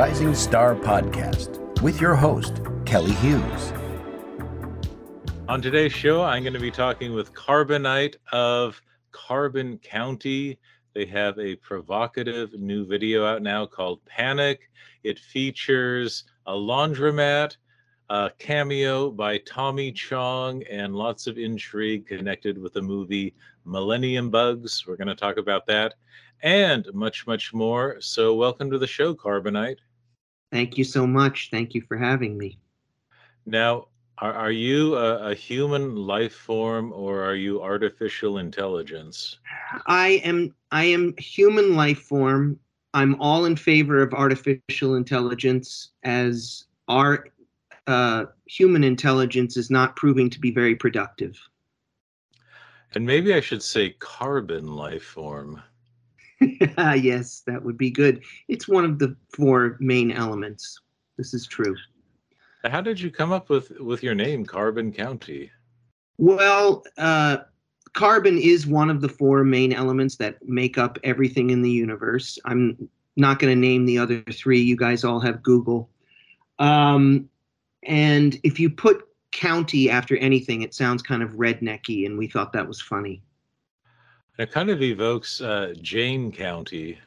[0.00, 3.72] Rising Star Podcast with your host, Kelly Hughes.
[5.46, 8.80] On today's show, I'm going to be talking with Carbonite of
[9.12, 10.58] Carbon County.
[10.94, 14.70] They have a provocative new video out now called Panic.
[15.02, 17.58] It features a laundromat,
[18.08, 23.34] a cameo by Tommy Chong, and lots of intrigue connected with the movie
[23.66, 24.86] Millennium Bugs.
[24.86, 25.92] We're going to talk about that
[26.42, 28.00] and much, much more.
[28.00, 29.76] So, welcome to the show, Carbonite.
[30.52, 31.48] Thank you so much.
[31.50, 32.58] Thank you for having me.
[33.46, 33.86] Now,
[34.18, 39.38] are, are you a, a human life form or are you artificial intelligence?
[39.86, 42.58] I am I am human life form.
[42.92, 47.26] I'm all in favor of artificial intelligence as our
[47.86, 51.38] uh, human intelligence is not proving to be very productive.
[52.94, 55.62] And maybe I should say carbon life form.
[56.78, 58.22] yes, that would be good.
[58.48, 60.80] It's one of the four main elements.
[61.16, 61.76] This is true.
[62.64, 65.50] How did you come up with with your name, Carbon County?
[66.18, 67.38] Well, uh,
[67.94, 72.38] carbon is one of the four main elements that make up everything in the universe.
[72.44, 74.60] I'm not going to name the other three.
[74.60, 75.90] You guys all have Google.
[76.58, 77.28] Um,
[77.84, 82.52] and if you put county after anything, it sounds kind of rednecky, and we thought
[82.52, 83.22] that was funny.
[84.40, 86.98] It kind of evokes uh, Jayne County.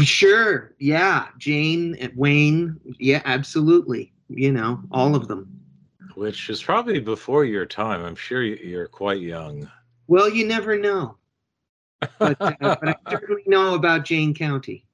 [0.00, 4.12] Sure, yeah, Jayne, Wayne, yeah, absolutely.
[4.28, 5.60] You know, all of them.
[6.14, 8.00] Which is probably before your time.
[8.04, 9.68] I'm sure you're quite young.
[10.06, 11.16] Well, you never know.
[12.20, 14.86] But, uh, but I certainly know about Jayne County.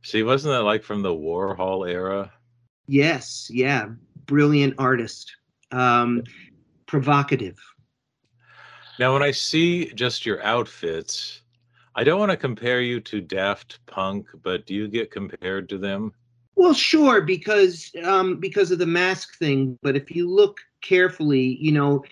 [0.00, 2.32] See, wasn't that like from the Warhol era?
[2.86, 3.88] Yes, yeah,
[4.24, 5.36] brilliant artist,
[5.70, 6.22] um,
[6.86, 7.58] provocative.
[9.02, 11.42] Now, when I see just your outfits,
[11.96, 15.78] I don't want to compare you to Daft Punk, but do you get compared to
[15.78, 16.12] them?
[16.54, 19.76] Well, sure, because um, because of the mask thing.
[19.82, 22.04] But if you look carefully, you know,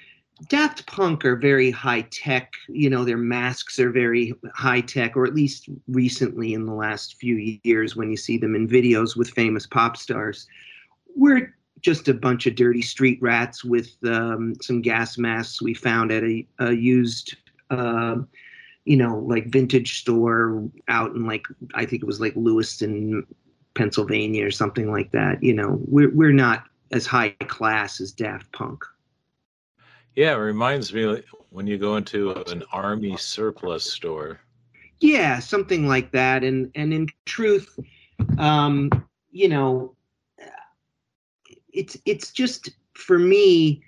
[0.48, 2.54] Daft Punk are very high tech.
[2.68, 7.18] You know, their masks are very high tech, or at least recently in the last
[7.18, 10.48] few years, when you see them in videos with famous pop stars.
[11.14, 16.12] We're just a bunch of dirty street rats with um, some gas masks we found
[16.12, 17.36] at a, a used,
[17.70, 18.16] uh,
[18.84, 23.22] you know, like vintage store out in like I think it was like Lewistown,
[23.74, 25.42] Pennsylvania, or something like that.
[25.42, 28.84] You know, we're we're not as high class as Daft Punk.
[30.14, 34.40] Yeah, it reminds me when you go into an army surplus store.
[35.00, 36.44] Yeah, something like that.
[36.44, 37.78] And and in truth,
[38.38, 38.90] um,
[39.30, 39.94] you know,
[41.72, 43.82] it's it's just for me,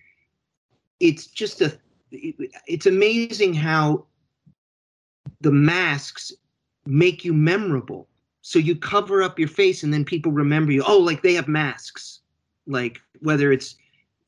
[1.00, 1.76] it's just a
[2.10, 4.06] it's amazing how
[5.40, 6.32] the masks
[6.86, 8.08] make you memorable.
[8.42, 10.82] So you cover up your face and then people remember you.
[10.86, 12.20] Oh, like they have masks.
[12.66, 13.76] Like whether it's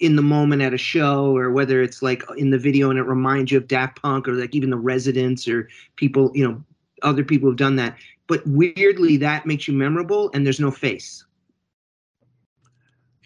[0.01, 3.05] in the moment at a show or whether it's like in the video and it
[3.05, 6.63] reminds you of Daft Punk or like even the Residents or people, you know,
[7.03, 7.97] other people have done that.
[8.27, 11.25] But weirdly, that makes you memorable and there's no face.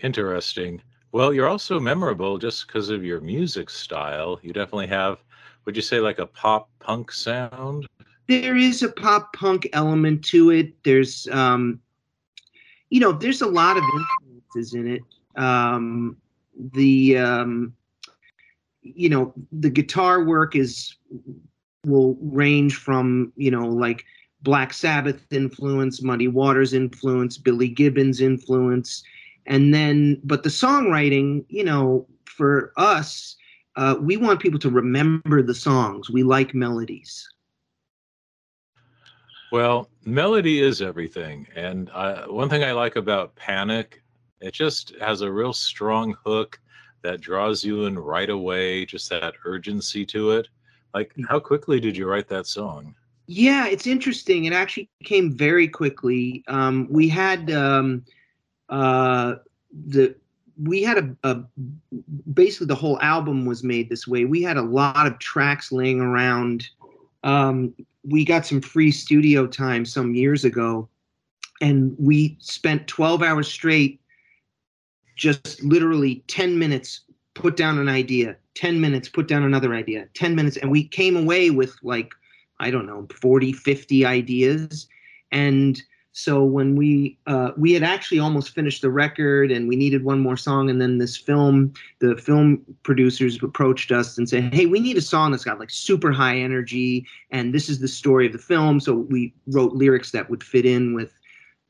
[0.03, 0.81] Interesting.
[1.13, 4.39] Well, you're also memorable just because of your music style.
[4.43, 5.19] You definitely have,
[5.65, 7.87] would you say, like a pop punk sound?
[8.27, 10.83] There is a pop punk element to it.
[10.85, 11.81] There's, um,
[12.91, 15.03] you know, there's a lot of influences in it.
[15.41, 16.17] Um,
[16.75, 17.75] the, um,
[18.83, 20.97] you know, the guitar work is
[21.87, 24.05] will range from, you know, like
[24.43, 29.03] Black Sabbath influence, Muddy Waters influence, Billy Gibbons influence
[29.49, 33.37] and then but the songwriting you know for us
[33.79, 36.11] uh, we want people to remember the songs.
[36.11, 37.29] We like melodies.
[39.53, 41.47] Well melody is everything.
[41.55, 44.03] And uh, one thing i like about panic
[44.41, 46.61] it just has a real strong hook
[47.03, 50.49] that draws you in right away just that urgency to it.
[50.93, 51.25] Like mm.
[51.29, 52.95] how quickly did you write that song?
[53.27, 54.47] Yeah it's interesting.
[54.47, 56.43] It actually came very quickly.
[56.49, 58.05] Um, we had um,
[58.69, 59.37] uh,
[59.73, 60.15] the
[60.61, 61.45] we had a, a,
[62.35, 64.25] basically the whole album was made this way.
[64.25, 66.69] We had a lot of tracks laying around.
[67.23, 67.75] Um,
[68.05, 70.89] we got some free studio time some years ago,
[71.61, 74.01] and we spent 12 hours straight,
[75.17, 77.03] just literally 10 minutes,
[77.35, 81.17] put down an idea, 10 minutes, put down another idea, 10 minutes, and we came
[81.17, 82.13] away with like,
[82.59, 84.89] I don't know, 40, 50 ideas.
[85.31, 85.81] And
[86.13, 90.21] so when we uh, we had actually almost finished the record and we needed one
[90.21, 94.81] more song, and then this film, the film producers approached us and said, "Hey, we
[94.81, 98.33] need a song that's got like super high energy, and this is the story of
[98.33, 101.13] the film." So we wrote lyrics that would fit in with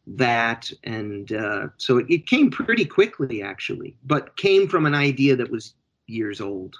[0.07, 5.37] that, and uh, so it, it came pretty quickly, actually, but came from an idea
[5.37, 5.75] that was
[6.07, 6.77] years old.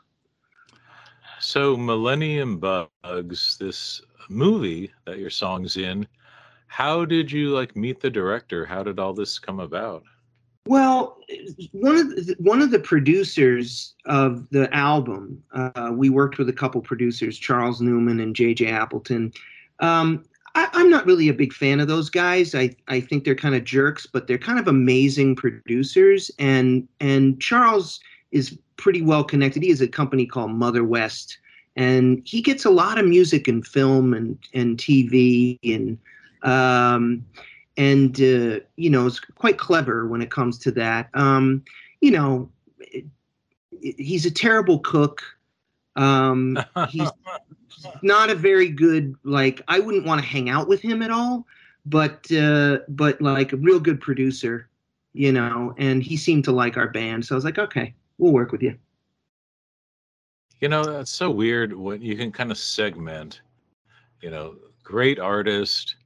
[1.41, 6.07] So, Millennium Bugs, this movie that your song's in,
[6.69, 8.65] how did you like meet the director?
[8.65, 10.05] How did all this come about?
[10.67, 11.19] Well,
[11.73, 16.53] one of the, one of the producers of the album, uh, we worked with a
[16.53, 18.67] couple producers, Charles Newman and J.J.
[18.67, 19.33] Appleton.
[19.81, 22.55] Um, I, am not really a big fan of those guys.
[22.55, 26.31] I, I think they're kind of jerks, but they're kind of amazing producers.
[26.39, 28.01] And and Charles
[28.33, 29.63] is pretty well connected.
[29.63, 31.39] He has a company called Mother West,
[31.77, 35.99] and he gets a lot of music and film and and TV and
[36.43, 37.25] um,
[37.77, 41.09] and uh, you know is quite clever when it comes to that.
[41.15, 41.65] Um,
[42.01, 43.05] you know, it,
[43.73, 45.23] it, he's a terrible cook.
[45.97, 46.59] Um,
[46.89, 47.11] he's
[48.03, 49.63] not a very good like.
[49.69, 51.47] I wouldn't want to hang out with him at all.
[51.87, 54.69] But uh, but like a real good producer,
[55.15, 55.75] you know.
[55.79, 58.63] And he seemed to like our band, so I was like, okay, we'll work with
[58.63, 58.77] you.
[60.61, 63.41] You know, that's so weird when you can kind of segment.
[64.21, 65.97] You know, great artist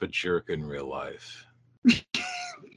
[0.00, 1.46] a jerk in real life.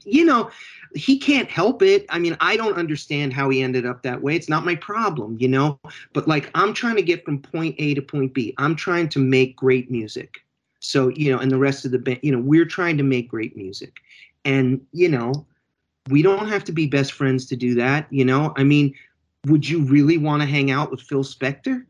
[0.04, 0.50] you know,
[0.94, 2.06] he can't help it.
[2.08, 4.36] I mean, I don't understand how he ended up that way.
[4.36, 5.78] It's not my problem, you know.
[6.12, 8.54] But like, I'm trying to get from point A to point B.
[8.58, 10.38] I'm trying to make great music.
[10.80, 13.28] So, you know, and the rest of the band, you know, we're trying to make
[13.28, 13.96] great music.
[14.44, 15.46] And, you know,
[16.08, 18.54] we don't have to be best friends to do that, you know.
[18.56, 18.94] I mean,
[19.46, 21.84] would you really want to hang out with Phil Spector?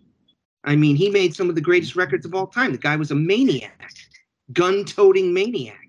[0.64, 2.72] I mean, he made some of the greatest records of all time.
[2.72, 3.92] The guy was a maniac
[4.52, 5.88] gun-toting maniac.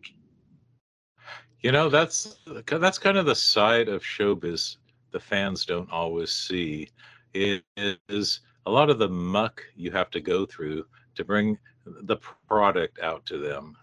[1.62, 4.78] You know, that's that's kind of the side of showbiz
[5.12, 6.90] the fans don't always see.
[7.34, 7.64] It
[8.08, 10.86] is a lot of the muck you have to go through
[11.16, 12.18] to bring the
[12.48, 13.76] product out to them.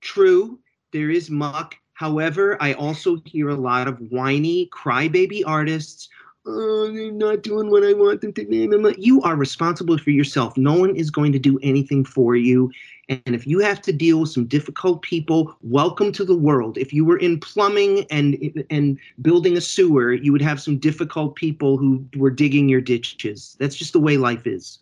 [0.00, 0.58] True,
[0.92, 1.76] there is muck.
[1.94, 6.08] However, I also hear a lot of whiny crybaby artists
[6.46, 8.94] oh, they're not doing what I want them to name do.
[8.98, 10.56] You are responsible for yourself.
[10.56, 12.70] No one is going to do anything for you.
[13.08, 16.78] And if you have to deal with some difficult people, welcome to the world.
[16.78, 21.34] If you were in plumbing and and building a sewer, you would have some difficult
[21.34, 23.56] people who were digging your ditches.
[23.58, 24.78] That's just the way life is.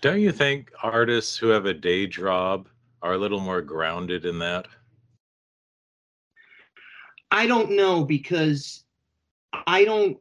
[0.00, 2.68] Don't you think artists who have a day job
[3.02, 4.68] are a little more grounded in that?
[7.30, 8.84] I don't know because
[9.52, 10.18] I don't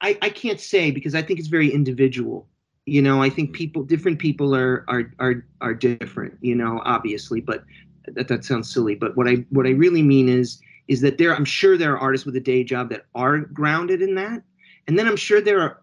[0.00, 2.48] I, I can't say because I think it's very individual.
[2.86, 3.56] You know, I think mm-hmm.
[3.56, 7.64] people different people are are are are different, you know, obviously, but
[8.06, 8.94] that that sounds silly.
[8.94, 11.98] But what I what I really mean is is that there I'm sure there are
[11.98, 14.42] artists with a day job that are grounded in that.
[14.86, 15.82] And then I'm sure there are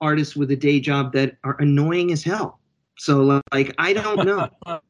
[0.00, 2.60] artists with a day job that are annoying as hell.
[2.98, 4.48] So like I don't know.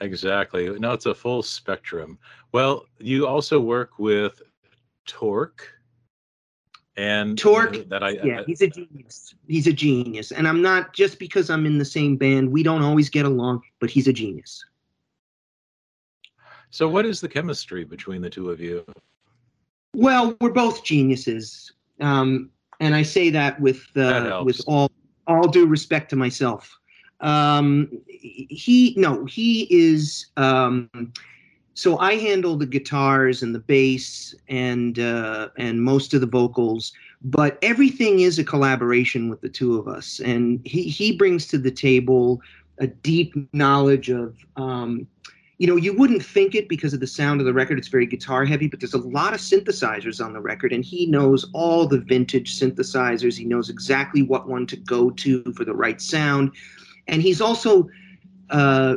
[0.00, 0.78] exactly.
[0.78, 2.18] No, it's a full spectrum.
[2.52, 4.40] Well, you also work with
[5.06, 5.68] Torque
[7.00, 9.34] and Torque, that I yeah, I, he's a genius.
[9.48, 12.52] He's a genius, and I'm not just because I'm in the same band.
[12.52, 14.62] We don't always get along, but he's a genius.
[16.68, 18.84] So, what is the chemistry between the two of you?
[19.94, 22.50] Well, we're both geniuses, um,
[22.80, 24.90] and I say that with uh, that with all
[25.26, 26.78] all due respect to myself.
[27.20, 30.26] Um, he no, he is.
[30.36, 30.90] Um,
[31.80, 36.92] so I handle the guitars and the bass and uh, and most of the vocals,
[37.22, 40.20] but everything is a collaboration with the two of us.
[40.20, 42.42] And he he brings to the table
[42.78, 44.36] a deep knowledge of.
[44.56, 45.06] Um,
[45.56, 47.78] you know, you wouldn't think it because of the sound of the record.
[47.78, 51.04] It's very guitar heavy, but there's a lot of synthesizers on the record, and he
[51.04, 53.36] knows all the vintage synthesizers.
[53.36, 56.52] He knows exactly what one to go to for the right sound,
[57.08, 57.88] and he's also
[58.48, 58.96] uh,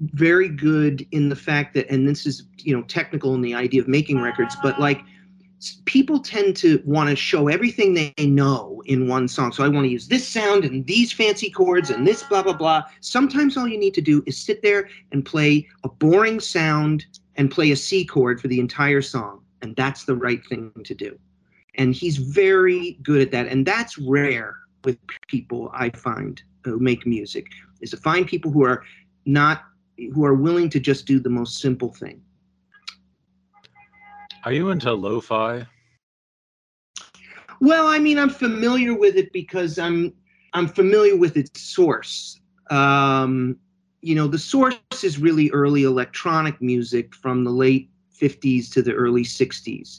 [0.00, 3.80] very good in the fact that, and this is you know technical in the idea
[3.80, 5.00] of making records, but like
[5.86, 9.50] people tend to want to show everything they know in one song.
[9.52, 12.52] So I want to use this sound and these fancy chords and this blah blah
[12.52, 12.84] blah.
[13.00, 17.50] Sometimes all you need to do is sit there and play a boring sound and
[17.50, 21.18] play a C chord for the entire song, and that's the right thing to do.
[21.74, 27.06] And he's very good at that, and that's rare with people I find who make
[27.06, 27.46] music
[27.80, 28.84] is to find people who are
[29.26, 29.64] not
[30.12, 32.20] who are willing to just do the most simple thing.
[34.44, 35.66] Are you into lo-fi?
[37.60, 40.14] Well, I mean, I'm familiar with it because I'm
[40.54, 42.40] I'm familiar with its source.
[42.70, 43.56] Um,
[44.00, 48.92] you know, the source is really early electronic music from the late 50s to the
[48.92, 49.98] early 60s.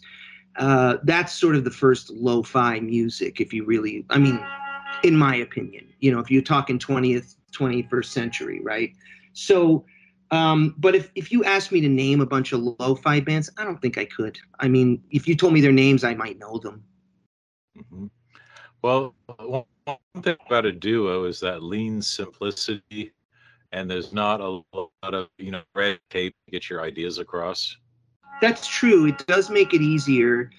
[0.56, 4.40] Uh, that's sort of the first lo-fi music, if you really, I mean,
[5.04, 8.92] in my opinion, you know, if you're talking 20th, 21st century, right?
[9.40, 9.86] So
[10.32, 13.64] Um, but if, if you asked me to name a bunch of lo-fi bands, I
[13.64, 14.38] don't think I could.
[14.60, 16.84] I mean, if you told me their names, I might know them.
[17.76, 18.08] Mm-hmm.
[18.82, 19.66] Well, one
[20.22, 23.12] thing about a duo is that lean simplicity,
[23.72, 27.76] and there's not a lot of you know red tape to get your ideas across.
[28.42, 29.08] That's true.
[29.08, 30.52] It does make it easier.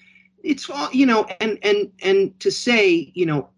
[0.43, 3.49] It's all you know, and and and to say, you know,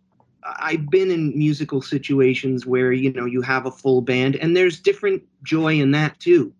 [0.46, 4.80] I've been in musical situations where you know you have a full band, and there's
[4.80, 6.54] different joy in that too,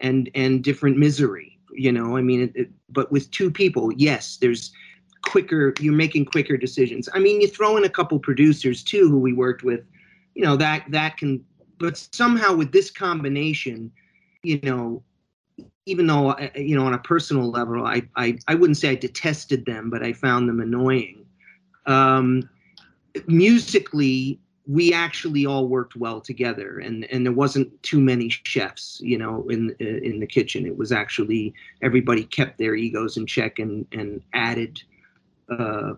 [0.00, 1.58] and and different misery.
[1.74, 4.72] You know, I mean, it, it, but with two people, yes, there's
[5.22, 9.18] quicker you're making quicker decisions i mean you throw in a couple producers too who
[9.18, 9.84] we worked with
[10.34, 11.42] you know that that can
[11.78, 13.90] but somehow with this combination
[14.42, 15.02] you know
[15.86, 18.94] even though uh, you know on a personal level i i, I wouldn't say i
[18.94, 21.24] detested them but i found them annoying
[21.86, 22.48] um
[23.26, 29.18] musically we actually all worked well together and and there wasn't too many chefs you
[29.18, 31.52] know in in the kitchen it was actually
[31.82, 34.80] everybody kept their egos in check and and added
[35.58, 35.94] uh,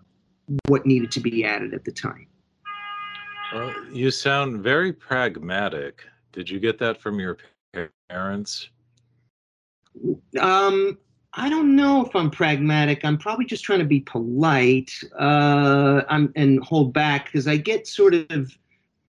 [0.66, 2.26] what needed to be added at the time.
[3.52, 6.04] Well, you sound very pragmatic.
[6.32, 7.38] Did you get that from your
[8.08, 8.68] parents?
[10.40, 10.98] Um,
[11.36, 13.04] I don't know if I'm pragmatic.
[13.04, 16.02] I'm probably just trying to be polite uh,
[16.36, 18.56] and hold back because I get sort of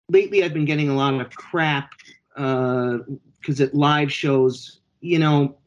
[0.09, 0.43] lately.
[0.43, 1.93] I've been getting a lot of crap
[2.35, 5.57] because uh, at live shows, you know,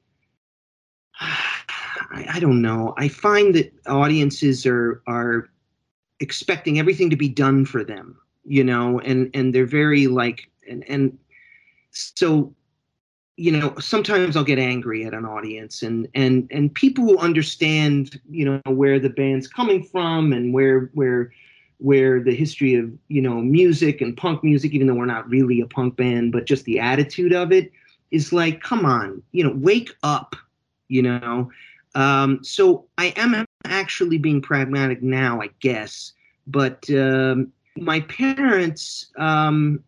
[1.20, 2.92] I, I don't know.
[2.98, 5.48] I find that audiences are are
[6.20, 10.84] expecting everything to be done for them, you know, and and they're very like and
[10.88, 11.18] and
[11.92, 12.54] so
[13.36, 18.20] you know sometimes i'll get angry at an audience and and and people who understand
[18.30, 21.32] you know where the band's coming from and where where
[21.78, 25.60] where the history of you know music and punk music even though we're not really
[25.60, 27.72] a punk band but just the attitude of it
[28.10, 30.36] is like come on you know wake up
[30.88, 31.50] you know
[31.94, 36.12] um, so I am actually being pragmatic now, I guess.
[36.46, 39.82] But um, my parents, um,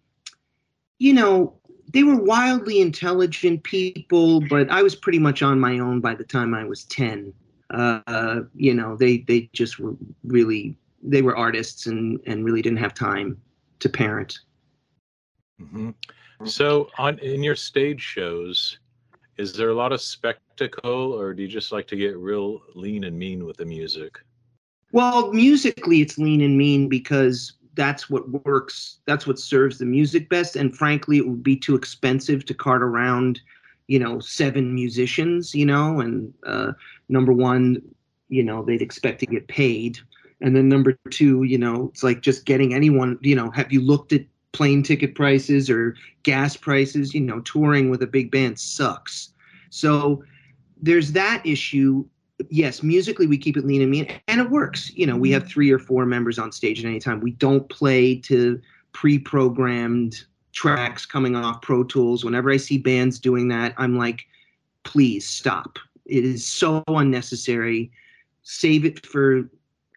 [0.99, 1.55] you know,
[1.93, 6.25] they were wildly intelligent people, but I was pretty much on my own by the
[6.25, 7.33] time I was 10.
[7.71, 12.79] Uh, you know, they, they just were really, they were artists and, and really didn't
[12.79, 13.41] have time
[13.81, 14.41] to parent.
[15.61, 15.91] Mm-hmm.
[16.45, 18.79] So on in your stage shows,
[19.37, 23.05] is there a lot of spectacle or do you just like to get real lean
[23.05, 24.21] and mean with the music
[24.93, 30.29] well musically it's lean and mean because that's what works that's what serves the music
[30.29, 33.41] best and frankly it would be too expensive to cart around
[33.87, 36.73] you know seven musicians you know and uh,
[37.09, 37.81] number one
[38.29, 39.99] you know they'd expect to get paid
[40.41, 43.81] and then number two you know it's like just getting anyone you know have you
[43.81, 47.13] looked at plane ticket prices or gas prices.
[47.13, 49.31] You know, touring with a big band sucks.
[49.69, 50.25] So
[50.81, 52.07] there's that issue.
[52.51, 54.93] Yes, musically we keep it lean and mean, and it works.
[54.95, 57.21] You know, we have three or four members on stage at any time.
[57.21, 58.61] We don't play to
[58.93, 62.25] pre-programmed tracks coming off Pro Tools.
[62.25, 64.27] Whenever I see bands doing that, I'm like,
[64.83, 65.79] please stop.
[66.07, 67.91] It is so unnecessary.
[68.43, 69.49] Save it for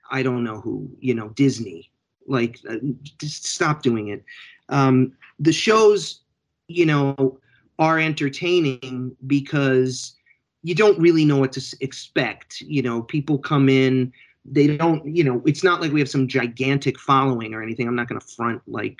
[0.09, 1.91] I don't know who, you know, Disney
[2.27, 2.75] like, uh,
[3.17, 4.23] just stop doing it.
[4.69, 6.21] Um, the shows,
[6.67, 7.39] you know,
[7.79, 10.15] are entertaining because
[10.63, 12.61] you don't really know what to expect.
[12.61, 14.11] You know, people come in,
[14.45, 17.87] they don't, you know, it's not like we have some gigantic following or anything.
[17.87, 18.97] I'm not going to front like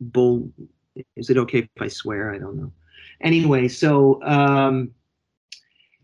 [0.00, 0.50] bull.
[1.16, 2.32] Is it okay if I swear?
[2.32, 2.72] I don't know.
[3.20, 4.92] Anyway, so um,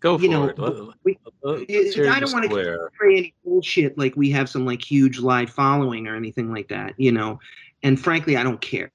[0.01, 0.59] Go for you know, it.
[0.59, 5.19] Let, we, I don't want to say any bullshit like we have some like huge
[5.19, 7.39] live following or anything like that, you know.
[7.83, 8.91] And frankly, I don't care.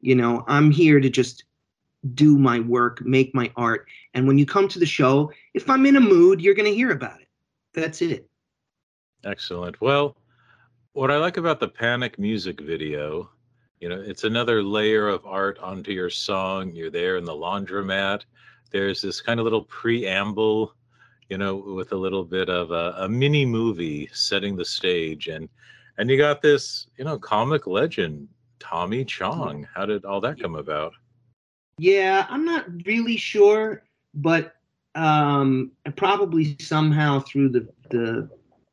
[0.00, 1.44] You know, I'm here to just
[2.14, 3.86] do my work, make my art.
[4.14, 6.74] And when you come to the show, if I'm in a mood, you're going to
[6.74, 7.28] hear about it.
[7.72, 8.28] That's it.
[9.24, 9.80] Excellent.
[9.80, 10.16] Well,
[10.92, 13.30] what I like about the Panic music video,
[13.80, 16.72] you know, it's another layer of art onto your song.
[16.74, 18.22] You're there in the laundromat
[18.74, 20.74] there's this kind of little preamble,
[21.28, 25.48] you know, with a little bit of a, a mini movie setting the stage, and
[25.96, 28.26] and you got this, you know, comic legend
[28.58, 29.64] Tommy Chong.
[29.72, 30.92] How did all that come about?
[31.78, 33.82] Yeah, I'm not really sure,
[34.14, 34.54] but
[34.94, 38.30] um, probably somehow through the the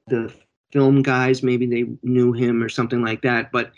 [0.08, 0.34] the
[0.72, 3.52] film guys, maybe they knew him or something like that.
[3.52, 3.72] But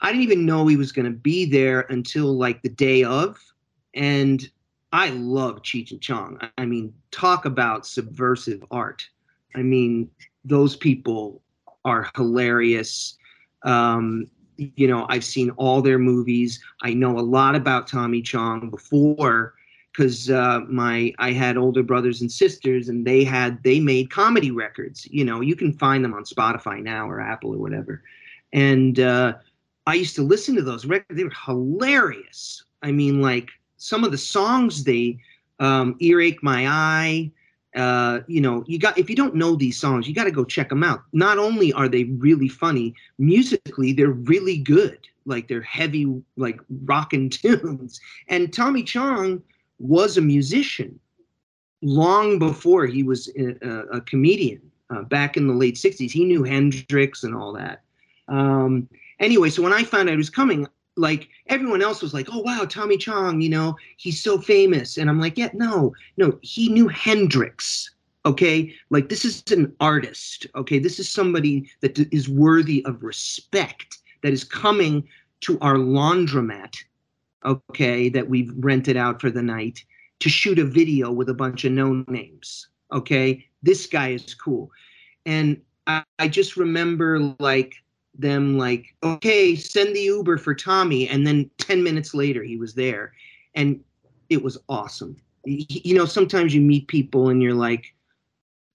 [0.00, 3.38] I didn't even know he was going to be there until like the day of,
[3.94, 4.48] and
[4.92, 6.38] I love Cheech and Chong.
[6.56, 9.06] I mean, talk about subversive art.
[9.54, 10.10] I mean,
[10.44, 11.42] those people
[11.84, 13.16] are hilarious.
[13.64, 14.26] Um,
[14.58, 16.60] you know, I've seen all their movies.
[16.82, 19.54] I know a lot about Tommy Chong before
[19.92, 24.50] because uh, my I had older brothers and sisters, and they had they made comedy
[24.50, 25.06] records.
[25.06, 28.02] You know, you can find them on Spotify now or Apple or whatever.
[28.52, 29.34] And uh,
[29.86, 31.16] I used to listen to those records.
[31.16, 32.64] They were hilarious.
[32.82, 35.18] I mean, like some of the songs they
[35.60, 37.30] um, earache my eye.
[37.74, 40.44] Uh, you know, you got if you don't know these songs, you got to go
[40.44, 41.02] check them out.
[41.12, 44.98] Not only are they really funny musically, they're really good.
[45.26, 48.00] Like they're heavy, like rockin' tunes.
[48.28, 49.42] And Tommy Chong
[49.78, 50.98] was a musician
[51.82, 54.60] long before he was a, a comedian.
[54.90, 57.82] Uh, back in the late '60s, he knew Hendrix and all that.
[58.28, 58.88] Um,
[59.20, 60.66] anyway, so when I found out he was coming,
[60.98, 65.08] like everyone else was like, "Oh wow, Tommy Chong, you know, he's so famous," and
[65.08, 67.90] I'm like, "Yeah, no, no, he knew Hendrix."
[68.26, 70.46] Okay, like this is an artist.
[70.54, 73.98] Okay, this is somebody that is worthy of respect.
[74.22, 75.08] That is coming
[75.42, 76.74] to our laundromat
[77.44, 79.84] okay, that we've rented out for the night
[80.20, 82.68] to shoot a video with a bunch of no names.
[82.92, 84.70] Okay, this guy is cool.
[85.26, 87.74] And I, I just remember like
[88.18, 91.08] them like, okay, send the Uber for Tommy.
[91.08, 93.12] And then 10 minutes later, he was there.
[93.54, 93.82] And
[94.28, 95.16] it was awesome.
[95.44, 97.94] You know, sometimes you meet people and you're like,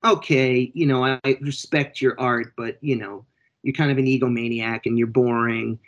[0.04, 3.26] okay, you know, I, I respect your art, but, you know,
[3.62, 5.80] you're kind of an egomaniac and you're boring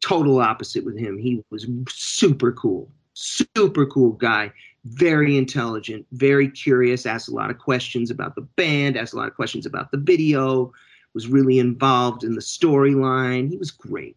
[0.00, 1.18] total opposite with him.
[1.18, 4.52] He was super cool, super cool guy,
[4.84, 9.28] very intelligent, very curious, asked a lot of questions about the band, asked a lot
[9.28, 10.72] of questions about the video,
[11.14, 13.48] was really involved in the storyline.
[13.48, 14.16] He was great.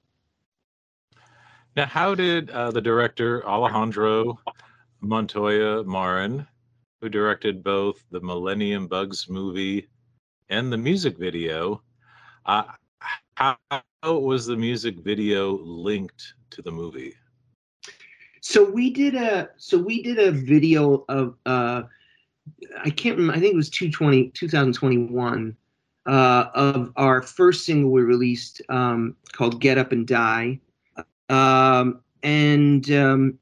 [1.75, 4.39] Now, how did uh, the director Alejandro
[5.01, 6.45] Montoya Marin,
[7.01, 9.87] who directed both the Millennium Bugs movie
[10.49, 11.81] and the music video,
[12.45, 12.63] uh,
[13.35, 13.57] how
[14.03, 17.15] was the music video linked to the movie?
[18.41, 21.83] So we did a so we did a video of uh
[22.83, 25.55] I can't remember I think it was 220 2021
[26.05, 30.59] uh of our first single we released um called Get Up and Die.
[31.29, 33.39] Um and um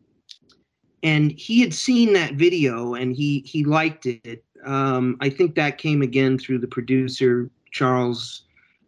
[1.04, 4.43] and he had seen that video and he he liked it.
[4.65, 8.43] Um I think that came again through the producer Charles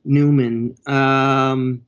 [0.06, 1.86] Newman, um,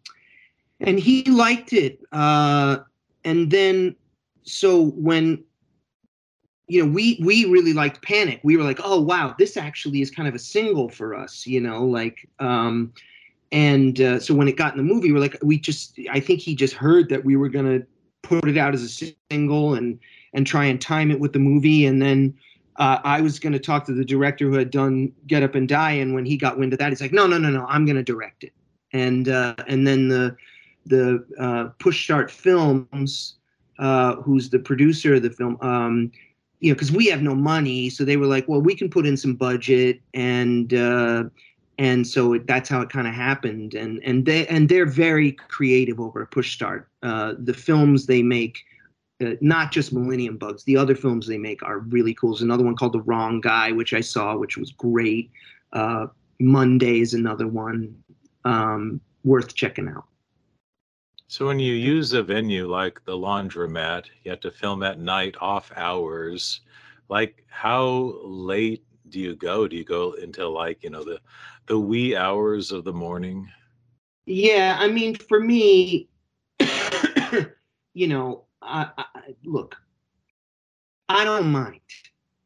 [0.80, 2.00] and he liked it.
[2.12, 2.78] Uh,
[3.24, 3.96] and then,
[4.44, 5.44] so when
[6.68, 8.40] you know, we we really liked Panic.
[8.44, 11.62] We were like, oh wow, this actually is kind of a single for us, you
[11.62, 12.28] know, like.
[12.40, 12.94] Um,
[13.52, 16.42] and uh, so when it got in the movie, we're like, we just, I think
[16.42, 17.82] he just heard that we were gonna
[18.24, 20.00] put it out as a single and
[20.34, 22.34] and try and time it with the movie, and then
[22.78, 25.68] uh, I was going to talk to the director who had done Get Up and
[25.68, 27.86] Die, and when he got wind of that, he's like, "No, no, no, no, I'm
[27.86, 28.54] going to direct it."
[28.92, 30.36] And uh, and then the
[30.86, 33.36] the uh, Push Start Films,
[33.80, 36.12] uh, who's the producer of the film, um,
[36.60, 39.06] you know, because we have no money, so they were like, "Well, we can put
[39.06, 41.26] in some budget," and uh,
[41.78, 43.74] and so it, that's how it kind of happened.
[43.74, 46.88] And and they and they're very creative over at Push Start.
[47.04, 48.60] Uh, the films they make
[49.22, 50.64] uh, not just Millennium Bugs.
[50.64, 52.32] The other films they make are really cool.
[52.32, 55.32] There's another one called The Wrong Guy, which I saw, which was great.
[55.74, 56.08] Uh,
[56.40, 57.96] Monday is another one
[58.44, 60.06] um, worth checking out.
[61.36, 65.36] So when you use a venue like the laundromat, you have to film at night,
[65.42, 66.62] off hours.
[67.10, 69.68] Like, how late do you go?
[69.68, 71.20] Do you go until like you know the
[71.66, 73.52] the wee hours of the morning?
[74.26, 76.08] Yeah, I mean, for me,
[77.94, 79.76] you know, I, I, look,
[81.10, 81.82] I don't mind,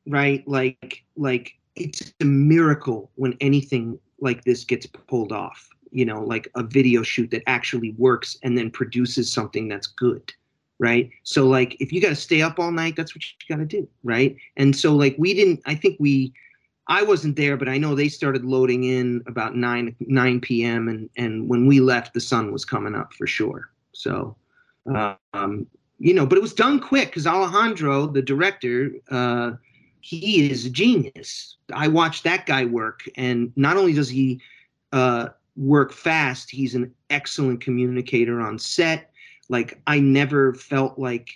[0.08, 0.44] right?
[0.48, 5.70] Like, like it's a miracle when anything like this gets pulled off.
[5.92, 10.34] You know, like a video shoot that actually works and then produces something that's good,
[10.80, 11.10] right?
[11.24, 13.66] So, like, if you got to stay up all night, that's what you got to
[13.66, 14.36] do, right?
[14.58, 15.62] And so, like, we didn't.
[15.66, 16.34] I think we.
[16.92, 20.88] I wasn't there, but I know they started loading in about nine nine p.m.
[20.88, 23.70] and and when we left, the sun was coming up for sure.
[23.92, 24.36] So,
[25.34, 25.68] um,
[26.00, 29.52] you know, but it was done quick because Alejandro, the director, uh,
[30.02, 31.58] he is a genius.
[31.74, 34.42] I watched that guy work, and not only does he
[34.92, 39.12] uh, work fast, he's an excellent communicator on set.
[39.50, 41.30] Like I never felt like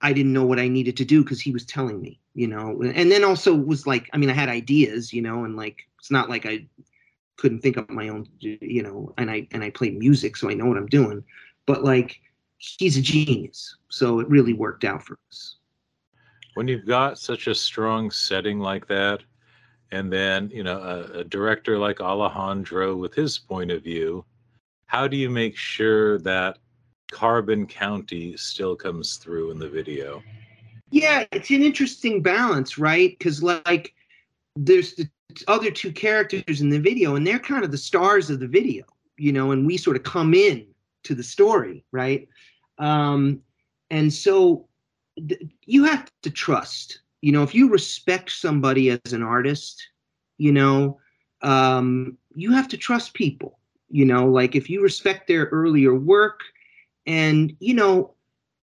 [0.00, 2.80] I didn't know what I needed to do because he was telling me, you know.
[2.82, 6.10] And then also was like, I mean, I had ideas, you know, and like it's
[6.10, 6.66] not like I
[7.36, 10.54] couldn't think of my own, you know, and I and I play music, so I
[10.54, 11.24] know what I'm doing.
[11.66, 12.20] But like
[12.58, 13.76] he's a genius.
[13.88, 15.56] So it really worked out for us.
[16.54, 19.22] When you've got such a strong setting like that,
[19.90, 24.24] and then you know a, a, director like Alejandro with his point of view,
[24.86, 26.58] how do you make sure that
[27.10, 30.22] Carbon County still comes through in the video?
[30.90, 33.16] Yeah, it's an interesting balance, right?
[33.18, 33.94] Because like
[34.56, 35.08] there's the
[35.46, 38.84] other two characters in the video, and they're kind of the stars of the video,
[39.16, 40.66] you know, and we sort of come in
[41.04, 42.28] to the story, right?
[42.78, 43.42] Um,
[43.90, 44.68] and so
[45.16, 47.00] th- you have to trust.
[47.20, 49.88] You know, if you respect somebody as an artist,
[50.38, 50.98] you know,
[51.42, 53.58] um, you have to trust people.
[53.90, 56.40] You know, like if you respect their earlier work,
[57.06, 58.14] and you know,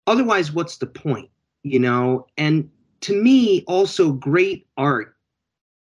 [0.07, 1.31] otherwise, what's the point?
[1.63, 2.69] You know, and
[3.03, 5.15] to me, also great art,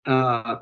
[0.06, 0.56] uh,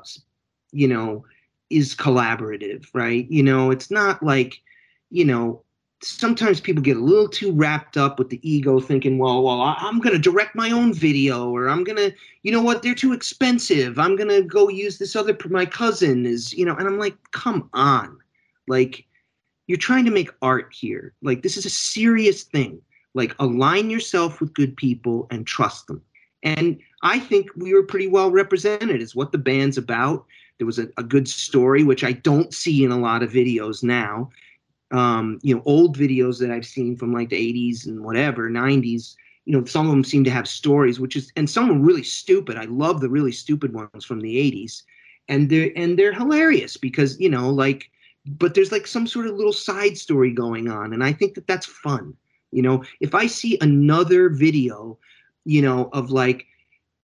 [0.71, 1.25] you know,
[1.69, 3.29] is collaborative, right?
[3.29, 4.61] You know, it's not like,
[5.09, 5.63] you know,
[6.03, 9.99] sometimes people get a little too wrapped up with the ego thinking well well i'm
[9.99, 12.11] going to direct my own video or i'm going to
[12.43, 13.99] you know what they're too expensive.
[13.99, 17.15] I'm going to go use this other my cousin is you know and i'm like
[17.31, 18.17] come on.
[18.67, 19.05] Like
[19.67, 21.13] you're trying to make art here.
[21.21, 22.81] Like this is a serious thing.
[23.13, 26.01] Like align yourself with good people and trust them.
[26.43, 30.25] And i think we were pretty well represented is what the band's about.
[30.57, 33.83] There was a, a good story which i don't see in a lot of videos
[33.83, 34.29] now
[34.91, 39.15] um, you know, old videos that I've seen from like the 80s and whatever, 90s,
[39.45, 42.03] you know, some of them seem to have stories, which is, and some are really
[42.03, 42.57] stupid.
[42.57, 44.83] I love the really stupid ones from the 80s.
[45.29, 47.89] And they're, and they're hilarious because, you know, like,
[48.25, 50.93] but there's like some sort of little side story going on.
[50.93, 52.13] And I think that that's fun.
[52.51, 54.97] You know, if I see another video,
[55.45, 56.45] you know, of like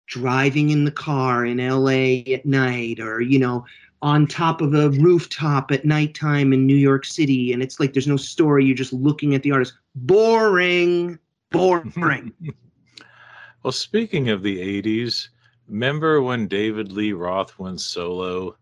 [0.05, 3.65] driving in the car in LA at night or, you know,
[4.01, 8.07] on top of a rooftop at nighttime in New York City, and it's like there's
[8.07, 8.65] no story.
[8.65, 9.73] You're just looking at the artist.
[9.95, 11.19] Boring,
[11.51, 12.33] boring.
[13.63, 15.29] well, speaking of the '80s,
[15.67, 18.55] remember when David Lee Roth went solo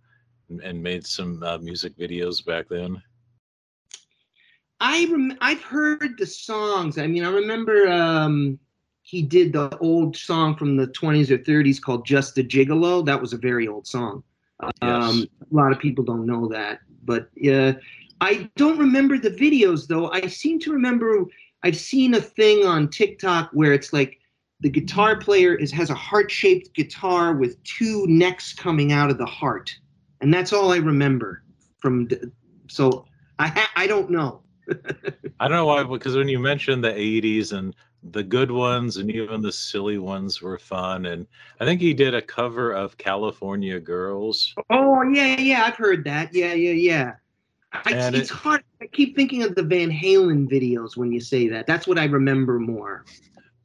[0.63, 3.01] and made some uh, music videos back then?
[4.81, 6.97] I rem- I've heard the songs.
[6.97, 8.59] I mean, I remember um,
[9.01, 13.21] he did the old song from the 20s or 30s called "Just a Gigolo." That
[13.21, 14.23] was a very old song.
[14.61, 14.73] Yes.
[14.81, 17.73] Um, a lot of people don't know that, but uh,
[18.21, 20.11] I don't remember the videos though.
[20.11, 21.25] I seem to remember
[21.63, 24.19] I've seen a thing on TikTok where it's like
[24.61, 29.25] the guitar player is has a heart-shaped guitar with two necks coming out of the
[29.25, 29.73] heart,
[30.21, 31.43] and that's all I remember
[31.79, 32.07] from.
[32.07, 32.31] The,
[32.67, 33.05] so
[33.39, 34.41] I ha- I don't know.
[35.39, 39.11] I don't know why because when you mentioned the '80s and the good ones and
[39.11, 41.07] even the silly ones were fun.
[41.07, 41.27] And
[41.59, 44.53] I think he did a cover of California Girls.
[44.69, 46.33] Oh yeah, yeah, I've heard that.
[46.33, 47.13] Yeah, yeah, yeah.
[47.71, 48.63] I, it's it, hard.
[48.81, 51.67] I keep thinking of the Van Halen videos when you say that.
[51.67, 53.05] That's what I remember more.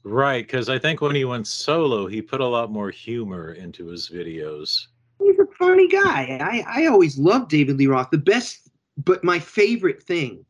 [0.02, 3.86] Right, because I think when he went solo, he put a lot more humor into
[3.86, 4.88] his videos.
[5.18, 6.38] He's a funny guy.
[6.42, 8.10] I, I always loved David Lee Roth.
[8.10, 8.68] The best,
[8.98, 10.44] but my favorite thing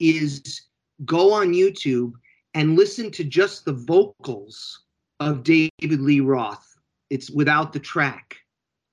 [0.00, 0.62] is
[1.04, 2.12] go on YouTube
[2.56, 4.84] and listen to just the vocals
[5.20, 6.66] of David Lee Roth.
[7.10, 8.38] It's without the track.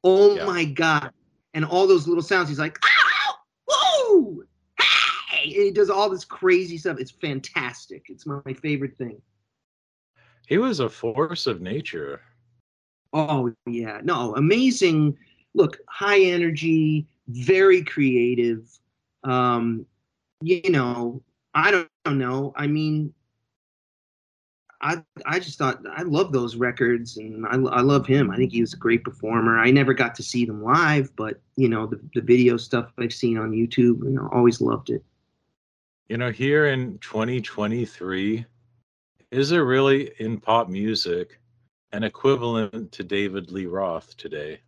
[0.04, 0.46] Oh yeah.
[0.46, 1.12] my God.
[1.54, 2.50] And all those little sounds.
[2.50, 4.46] He's like, oh, woo,
[5.30, 5.56] hey.
[5.56, 6.98] And he does all this crazy stuff.
[7.00, 8.08] It's fantastic.
[8.10, 9.22] It's my, my favorite thing.
[10.46, 12.20] He was a force of nature.
[13.14, 14.02] Oh, yeah.
[14.04, 15.18] No, amazing.
[15.54, 18.68] Look, high energy, very creative.
[19.24, 19.86] Um,
[20.42, 21.22] you know,
[21.54, 22.52] I don't, I don't know.
[22.58, 23.14] I mean,
[24.84, 28.30] I I just thought I love those records and I, I love him.
[28.30, 29.58] I think he was a great performer.
[29.58, 33.14] I never got to see them live, but you know the the video stuff I've
[33.14, 35.04] seen on YouTube, you know, always loved it.
[36.10, 38.46] You know, here in 2023,
[39.32, 41.40] is there really in pop music
[41.94, 44.60] an equivalent to David Lee Roth today?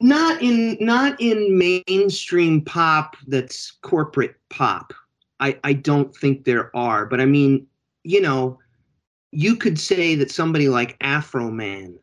[0.00, 4.92] Not in not in mainstream pop that's corporate pop.
[5.40, 7.66] I, I don't think there are, but I mean,
[8.04, 8.58] you know,
[9.32, 11.94] you could say that somebody like Afroman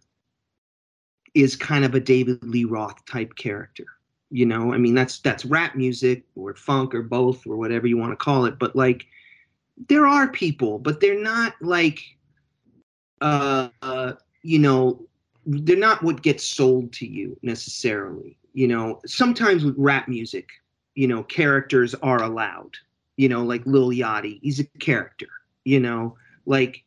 [1.33, 3.85] is kind of a David Lee Roth type character.
[4.29, 7.97] You know, I mean that's that's rap music or funk or both or whatever you
[7.97, 8.59] want to call it.
[8.59, 9.05] But like,
[9.87, 12.01] there are people, but they're not like,
[13.21, 15.05] uh, uh you know,
[15.45, 18.37] they're not what gets sold to you necessarily.
[18.53, 20.49] You know, sometimes with rap music,
[20.95, 22.75] you know, characters are allowed.
[23.17, 25.27] You know, like Lil Yachty, he's a character
[25.67, 26.83] you know, like,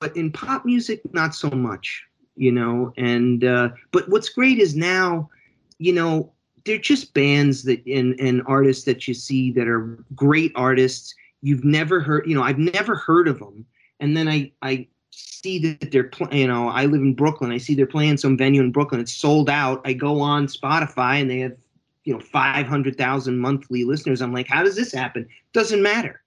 [0.00, 2.04] but in pop music, not so much,
[2.36, 2.92] you know.
[2.98, 5.30] And uh, but what's great is now,
[5.78, 6.30] you know,
[6.66, 11.14] they're just bands that and and artists that you see that are great artists.
[11.40, 13.64] You've never heard, you know, I've never heard of them,
[13.98, 16.36] and then I I see that they're playing.
[16.36, 17.50] You know, I live in Brooklyn.
[17.50, 19.00] I see they're playing some venue in Brooklyn.
[19.00, 19.80] It's sold out.
[19.86, 21.56] I go on Spotify and they have
[22.04, 24.20] you know 500,000 monthly listeners.
[24.20, 25.26] I'm like, how does this happen?
[25.54, 26.20] Doesn't matter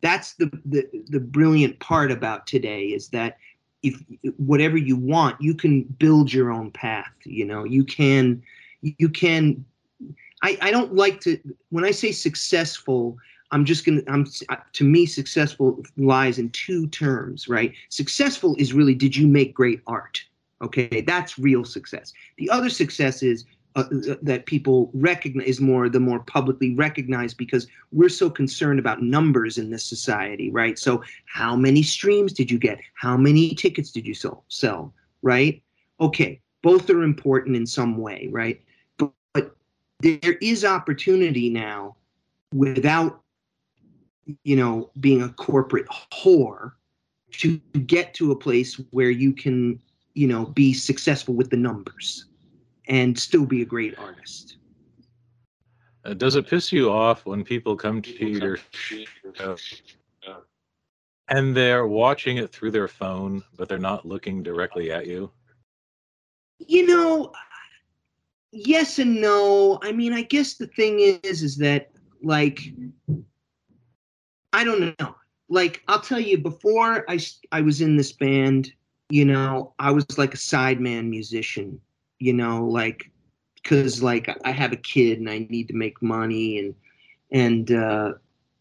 [0.00, 3.38] that's the, the the brilliant part about today is that
[3.82, 4.02] if
[4.36, 7.64] whatever you want you can build your own path you know?
[7.64, 8.42] You can
[8.82, 9.64] you can
[10.42, 11.38] i i don't like to
[11.70, 13.16] when i say successful
[13.50, 14.26] i'm just gonna i'm
[14.72, 17.72] to me successful lies in two terms right?
[17.88, 20.22] Successful is really did you make great art?
[20.62, 22.12] Okay that's real success.
[22.38, 23.44] The other success is
[23.76, 23.84] uh,
[24.20, 29.58] that people recognize is more the more publicly recognized because we're so concerned about numbers
[29.58, 30.76] in this society, right?
[30.76, 32.80] So how many streams did you get?
[32.94, 34.44] How many tickets did you sell?
[34.48, 35.62] Sell, right?
[36.00, 38.60] Okay, both are important in some way, right?
[38.98, 39.54] But, but
[40.00, 41.94] there is opportunity now
[42.52, 43.22] without
[44.42, 46.72] you know being a corporate whore
[47.32, 49.80] to get to a place where you can
[50.14, 52.26] you know be successful with the numbers
[52.88, 54.56] and still be a great artist.
[56.04, 59.56] Uh, does it piss you off when people come to your show
[61.28, 65.30] and they're watching it through their phone, but they're not looking directly at you?
[66.58, 67.32] You know,
[68.50, 69.78] yes and no.
[69.82, 71.90] I mean, I guess the thing is, is that
[72.22, 72.72] like,
[74.52, 75.14] I don't know.
[75.48, 77.18] Like, I'll tell you, before I
[77.52, 78.72] I was in this band,
[79.10, 81.80] you know, I was like a sideman musician
[82.20, 83.10] you know, like
[83.62, 86.74] because like I have a kid and I need to make money and
[87.32, 88.12] and uh,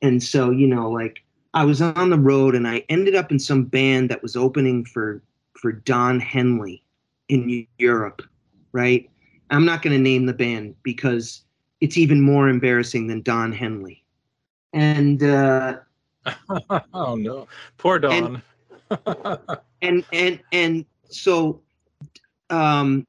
[0.02, 3.39] and so you know like I was on the road and I ended up in
[3.39, 5.22] some band that was opening for
[5.54, 6.84] for Don Henley
[7.28, 8.22] in Europe,
[8.72, 9.10] right?
[9.52, 11.43] I'm not going to name the band because
[11.82, 14.04] it's even more embarrassing than Don Henley.
[14.74, 15.78] And uh,
[16.93, 18.41] oh no, poor Don.
[19.06, 21.62] and, and and and so
[22.50, 23.06] um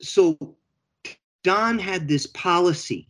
[0.00, 0.36] so
[1.42, 3.08] Don had this policy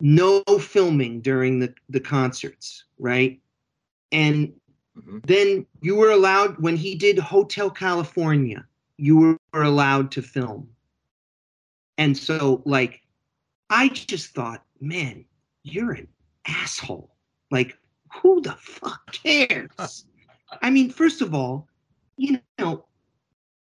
[0.00, 3.40] no filming during the, the concerts, right?
[4.12, 4.52] And
[4.96, 5.18] mm-hmm.
[5.24, 8.64] then you were allowed, when he did Hotel California,
[8.96, 10.68] you were allowed to film.
[11.96, 13.02] And so, like,
[13.70, 15.24] I just thought, man,
[15.64, 16.08] you're an
[16.46, 17.10] asshole.
[17.50, 17.76] Like,
[18.12, 20.04] who the fuck cares?
[20.62, 21.68] I mean, first of all,
[22.16, 22.86] you know,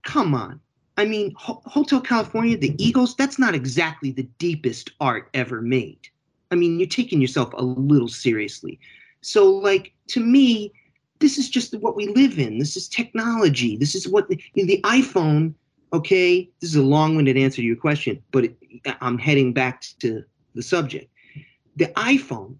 [0.04, 0.60] come on.
[0.98, 6.08] I mean, Ho- Hotel California, the Eagles, that's not exactly the deepest art ever made.
[6.52, 8.80] I mean, you're taking yourself a little seriously.
[9.22, 10.72] So, like, to me,
[11.20, 12.60] this is just what we live in.
[12.60, 13.76] This is technology.
[13.76, 15.54] This is what the, the iPhone,
[15.92, 18.58] okay, this is a long winded answer to your question, but it,
[19.02, 21.12] I'm heading back to the subject.
[21.76, 22.56] The iPhone,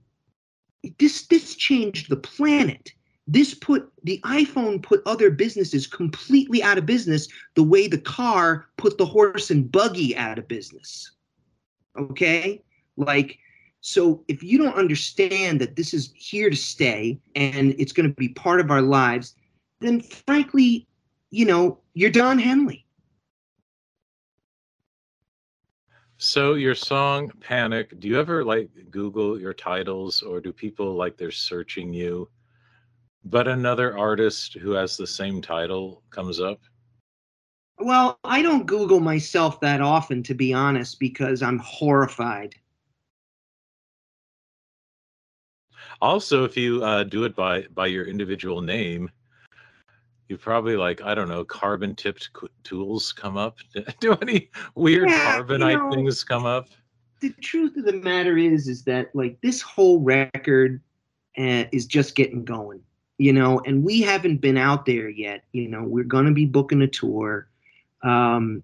[0.98, 2.92] this, this changed the planet
[3.28, 8.68] this put the iphone put other businesses completely out of business the way the car
[8.78, 11.12] put the horse and buggy out of business.
[11.98, 12.62] Okay?
[12.98, 13.40] Like
[13.82, 18.16] so if you don't understand that this is here to stay and it's going to
[18.16, 19.36] be part of our lives
[19.80, 20.88] then frankly
[21.32, 22.86] you know you're don henley.
[26.18, 31.18] So your song panic do you ever like google your titles or do people like
[31.18, 32.30] they're searching you
[33.26, 36.60] but another artist who has the same title comes up?
[37.80, 42.56] Well, I don't Google myself that often, to be honest, because I'm horrified.
[46.02, 49.10] Also, if you uh, do it by by your individual name,
[50.30, 52.30] you probably like I don't know carbon tipped
[52.64, 53.58] tools come up.
[54.00, 56.70] do any weird yeah, carbonite you know, things come up?
[57.22, 60.82] The truth of the matter is, is that like this whole record
[61.38, 62.82] uh, is just getting going
[63.18, 65.44] you know, and we haven't been out there yet.
[65.54, 67.48] You know, we're going to be booking a tour.
[68.04, 68.62] Um,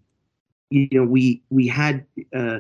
[0.70, 2.60] you know, we we had uh,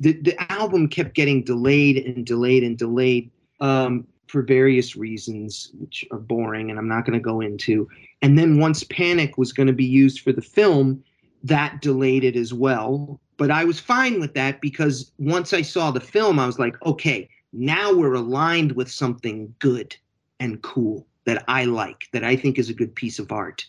[0.00, 6.04] the the album kept getting delayed and delayed and delayed um, for various reasons, which
[6.10, 7.88] are boring, and I'm not going to go into.
[8.22, 11.02] And then once Panic was going to be used for the film,
[11.42, 13.18] that delayed it as well.
[13.38, 16.76] But I was fine with that because once I saw the film, I was like,
[16.84, 19.96] okay, now we're aligned with something good
[20.38, 23.66] and cool that I like, that I think is a good piece of art.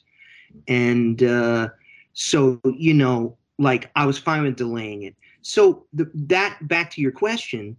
[0.67, 1.69] And uh,
[2.13, 5.15] so, you know, like I was fine with delaying it.
[5.41, 7.77] So the, that back to your question,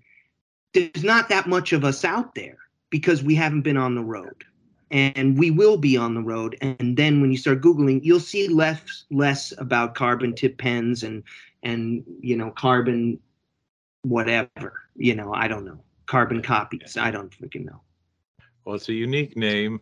[0.75, 2.59] there's not that much of us out there
[2.91, 4.45] because we haven't been on the road
[4.93, 8.47] and we will be on the road and then when you start googling you'll see
[8.47, 11.23] less less about carbon tip pens and
[11.63, 13.19] and you know carbon
[14.03, 17.81] whatever you know i don't know carbon copies i don't freaking know
[18.65, 19.81] well, it's a unique name.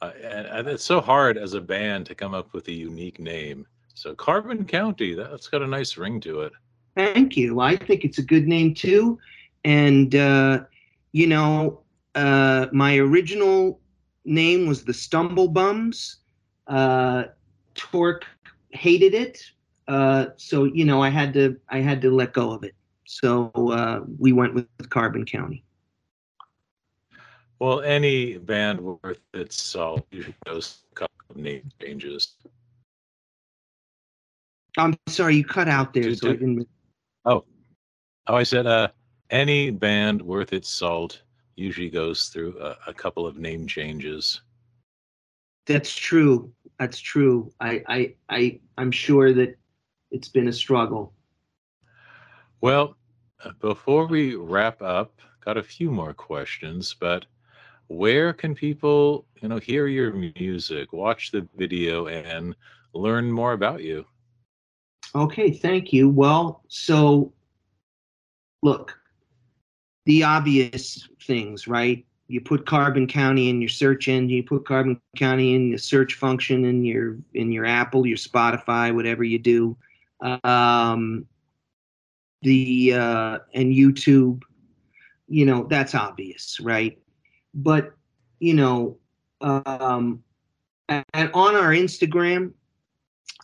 [0.00, 3.66] Uh, and, it's so hard as a band to come up with a unique name.
[3.94, 6.52] So Carbon County, that's got a nice ring to it.
[6.96, 7.60] Thank you.
[7.60, 9.18] I think it's a good name too.
[9.64, 10.64] And, uh,
[11.12, 11.80] you know,
[12.14, 13.80] uh, my original
[14.24, 16.18] name was the Stumble Bums.
[16.66, 17.24] Uh,
[17.74, 18.24] Torque
[18.70, 19.42] hated it,
[19.88, 22.74] uh, so you know I had to I had to let go of it.
[23.06, 25.64] So uh, we went with Carbon County.
[27.58, 32.34] Well, any band worth its salt usually goes through a couple of name changes.
[34.76, 36.68] I'm sorry, you cut out there, so didn't.
[37.24, 37.44] Oh,
[38.26, 38.88] I said uh,
[39.30, 41.22] any band worth its salt
[41.56, 44.40] usually goes through a, a couple of name changes.
[45.66, 46.52] That's true.
[46.78, 47.52] That's true.
[47.60, 49.56] I, I, I, I'm sure that
[50.10, 51.12] it's been a struggle.
[52.60, 52.96] Well,
[53.44, 57.26] uh, before we wrap up, got a few more questions, but
[57.88, 62.54] where can people, you know, hear your music, watch the video, and
[62.92, 64.06] learn more about you?
[65.14, 66.08] Okay, thank you.
[66.08, 67.32] Well, so
[68.62, 68.98] look,
[70.06, 72.04] the obvious things, right?
[72.26, 76.14] You put Carbon County in your search engine, you put Carbon County in the search
[76.14, 79.76] function in your in your Apple, your Spotify, whatever you do.
[80.42, 81.26] Um
[82.42, 84.42] the uh and YouTube,
[85.28, 86.98] you know, that's obvious, right?
[87.54, 87.94] But,
[88.40, 88.98] you know,
[89.40, 90.22] um
[90.88, 92.52] and on our Instagram,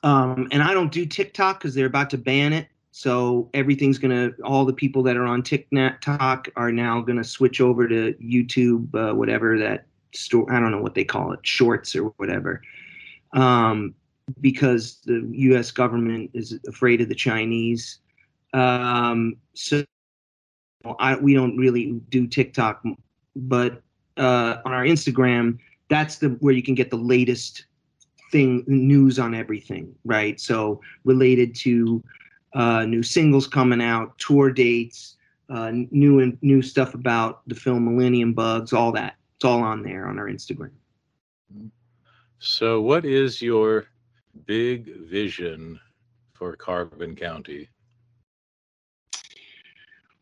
[0.03, 2.69] um, and I don't do TikTok because they're about to ban it.
[2.93, 7.89] So everything's gonna, all the people that are on TikTok are now gonna switch over
[7.89, 12.13] to YouTube, uh, whatever that store, I don't know what they call it, shorts or
[12.17, 12.63] whatever,
[13.33, 13.95] um,
[14.41, 15.71] because the U.S.
[15.71, 18.01] government is afraid of the Chinese.
[18.53, 19.85] Um, so
[20.99, 22.83] I, we don't really do TikTok,
[23.37, 23.83] but
[24.21, 27.65] uh, on our Instagram, that's the where you can get the latest
[28.31, 30.41] thing news on everything right?
[30.41, 32.03] So related to
[32.55, 35.17] uh, new singles coming out tour dates
[35.49, 39.17] uh, new and new stuff about the film millennium bugs all that.
[39.37, 40.71] It's all on there on our instagram.
[42.39, 43.87] So, what is your
[44.47, 45.81] big vision
[46.33, 47.69] for Carbon County?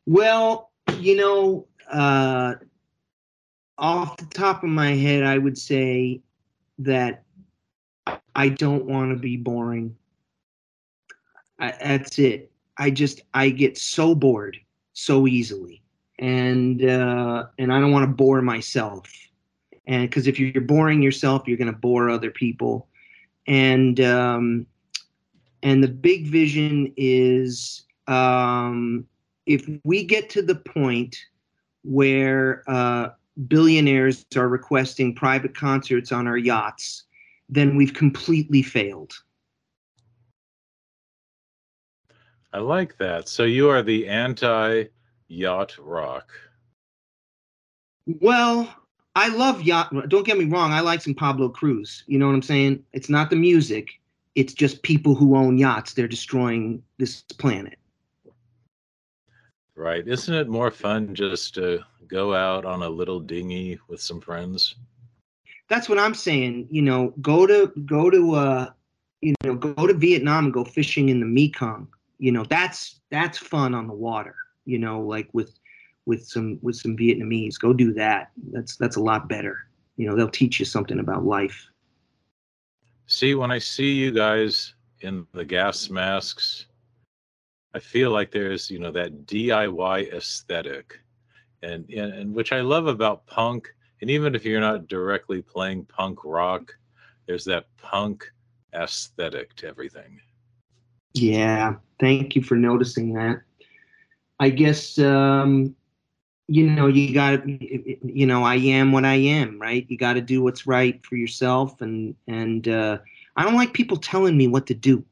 [0.09, 2.55] well you know uh,
[3.79, 6.21] off the top of my head i would say
[6.79, 7.23] that
[8.35, 9.95] i don't want to be boring.
[11.59, 12.53] I, that's it.
[12.77, 14.59] I just i get so bored
[14.93, 15.83] so easily.
[16.21, 19.11] And uh, and i don't want to bore myself.
[19.87, 22.89] And because if you're boring yourself you're going to bore other people.
[23.47, 24.67] And um,
[25.63, 29.07] and the big vision is um,
[29.47, 31.17] if we get to the point
[31.83, 33.09] where uh,
[33.47, 37.05] billionaires are requesting private concerts on our yachts
[37.49, 39.15] then we've completely failed
[42.53, 43.29] I like that.
[43.29, 44.85] So, you are the anti
[45.29, 46.33] yacht rock.
[48.07, 48.75] Well,
[49.15, 49.93] I love yacht.
[50.09, 50.73] Don't get me wrong.
[50.73, 52.05] I like some Pablo Cruise.
[52.07, 52.85] You know what I'm saying?
[52.93, 54.01] It's not the music.
[54.35, 55.93] It's just people who own yachts.
[55.93, 57.79] They're destroying this planet.
[59.79, 60.09] Right.
[60.09, 64.75] Isn't it more fun just to go out on a little dinghy with some friends?
[65.69, 66.67] That's what I'm saying.
[66.69, 68.71] You know, go to go to uh,
[69.21, 71.87] you know, go to Vietnam and go fishing in the Mekong.
[72.19, 74.35] You know, that's that's fun on the water.
[74.65, 75.57] You know, like with
[76.07, 77.57] with some with some Vietnamese.
[77.57, 78.33] Go do that.
[78.51, 79.69] That's that's a lot better.
[79.97, 81.69] You know, they'll teach you something about life.
[83.07, 86.67] See, when I see you guys in the gas masks,
[87.79, 90.99] I feel like there's, you know, that DIY aesthetic.
[91.63, 93.73] And, and and which I love about punk.
[94.01, 96.77] And even if you're not directly playing punk rock,
[97.27, 98.29] there's that punk
[98.75, 100.21] aesthetic to everything.
[101.15, 103.43] Yeah, thank you for noticing that.
[104.41, 105.77] I guess um,
[106.49, 109.87] you know you got to you know I am what I am, right?
[109.89, 112.99] You got to do what's right for yourself, and and uh,
[113.37, 115.05] I don't like people telling me what to do,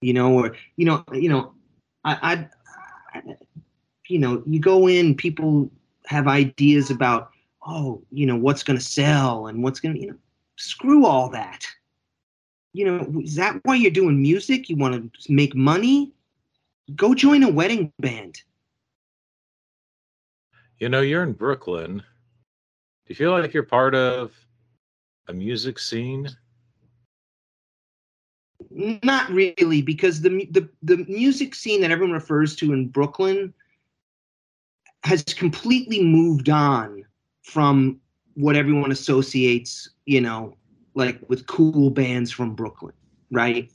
[0.00, 1.54] you know, or you know, you know,
[2.04, 2.48] I,
[3.14, 3.22] I,
[4.08, 5.70] you know, you go in, people
[6.06, 7.30] have ideas about,
[7.66, 10.18] oh, you know, what's going to sell and what's going to, you know,
[10.56, 11.64] screw all that
[12.72, 14.68] you know, is that why you're doing music?
[14.68, 16.12] You want to make money?
[16.94, 18.40] Go join a wedding band.
[20.78, 21.98] You know, you're in Brooklyn.
[21.98, 22.04] Do
[23.08, 24.32] you feel like you're part of
[25.26, 26.28] a music scene?
[29.02, 33.52] Not really, because the the the music scene that everyone refers to in Brooklyn
[35.02, 37.04] has completely moved on
[37.42, 37.98] from
[38.34, 40.56] what everyone associates, you know,
[40.94, 42.94] like with cool bands from Brooklyn,
[43.32, 43.68] right?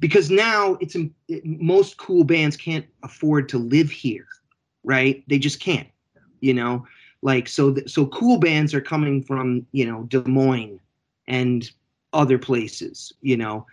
[0.00, 0.96] Because now it's
[1.28, 4.26] it, most cool bands can't afford to live here,
[4.82, 5.22] right?
[5.28, 5.88] They just can't,
[6.40, 6.84] you know.
[7.22, 10.80] Like so, th- so cool bands are coming from you know Des Moines
[11.28, 11.70] and
[12.12, 13.12] other places.
[13.22, 13.64] You know,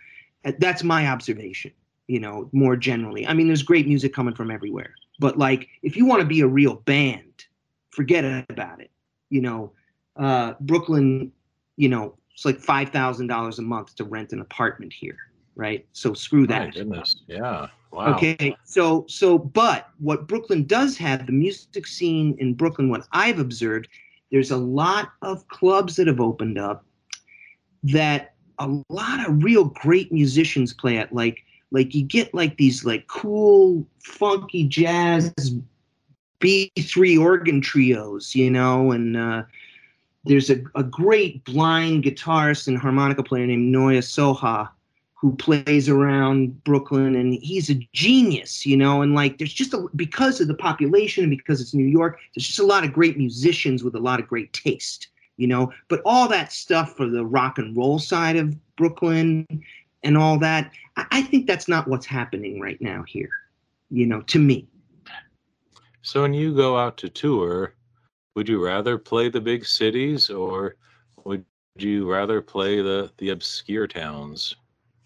[0.58, 1.72] that's my observation.
[2.08, 3.26] You know, more generally.
[3.26, 6.40] I mean, there's great music coming from everywhere, but like if you want to be
[6.40, 7.44] a real band,
[7.90, 8.90] forget about it.
[9.30, 9.72] You know,
[10.16, 11.32] uh, Brooklyn.
[11.76, 15.16] You know, it's like five thousand dollars a month to rent an apartment here,
[15.54, 15.86] right?
[15.92, 16.74] So screw My that.
[16.74, 17.16] goodness.
[17.26, 17.68] Yeah.
[17.92, 18.14] Wow.
[18.14, 23.38] Okay, so so but what Brooklyn does have, the music scene in Brooklyn, what I've
[23.38, 23.86] observed,
[24.30, 26.86] there's a lot of clubs that have opened up
[27.82, 31.12] that a lot of real great musicians play it.
[31.12, 35.32] Like like you get like these like cool, funky jazz
[36.40, 39.42] B3 organ trios, you know, and uh
[40.24, 44.68] there's a, a great blind guitarist and harmonica player named Noya Soha
[45.22, 49.86] who plays around Brooklyn and he's a genius, you know, and like there's just a
[49.94, 53.16] because of the population and because it's New York, there's just a lot of great
[53.16, 55.06] musicians with a lot of great taste,
[55.42, 55.72] you know.
[55.88, 59.44] But all that stuff for the rock and roll side of Brooklyn
[60.04, 63.30] and all that, I, I think that's not what's happening right now here,
[63.90, 64.68] you know, to me.
[66.02, 67.74] So when you go out to tour,
[68.36, 70.76] would you rather play the big cities or
[71.24, 71.44] would
[71.76, 74.54] you rather play the the obscure towns?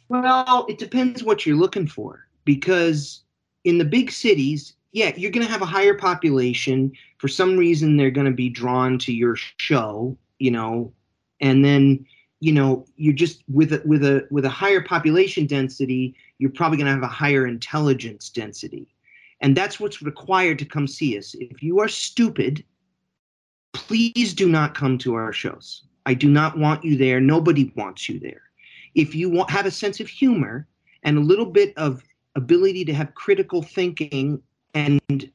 [0.09, 3.25] Well, it depends what you're looking for because
[3.65, 6.93] in the big cities, yeah, you're going to have a higher population.
[7.19, 10.93] For some reason, they're going to be drawn to your show, you know,
[11.41, 12.05] and then
[12.41, 16.79] you know you're just with a, with a with a higher population density, you're probably
[16.79, 18.95] going to have a higher intelligence density,
[19.41, 21.35] and that's what's required to come see us.
[21.35, 22.65] If you are stupid,
[23.73, 25.85] please do not come to our shows.
[26.05, 27.21] I do not want you there.
[27.21, 28.43] Nobody wants you there
[28.97, 30.67] if you want, have a sense of humor
[31.05, 32.03] and a little bit of
[32.35, 34.43] ability to have critical thinking
[34.75, 35.31] and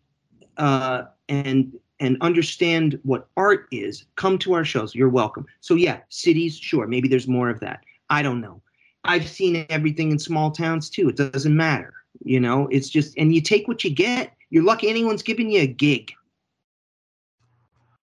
[0.58, 4.94] uh, and and understand what art is, come to our shows.
[4.94, 5.46] You're welcome.
[5.62, 7.86] So yeah, cities, sure, maybe there's more of that.
[8.10, 8.62] I don't know.
[9.06, 11.08] I've seen everything in small towns too.
[11.10, 11.94] It doesn't matter,
[12.24, 12.68] you know.
[12.72, 14.34] It's just and you take what you get.
[14.50, 16.12] You're lucky anyone's giving you a gig.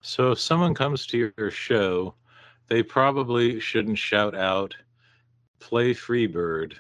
[0.01, 2.15] So if someone comes to your show,
[2.69, 4.77] they probably shouldn't shout out
[5.61, 6.75] play Freebird.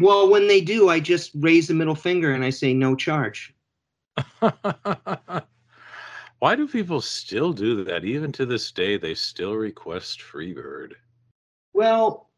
[0.00, 3.54] Well, when they do, I just raise the middle finger and I say no charge.
[6.42, 8.04] Why do people still do that?
[8.04, 10.94] Even to this day, they still request Freebird.
[11.72, 12.30] Well,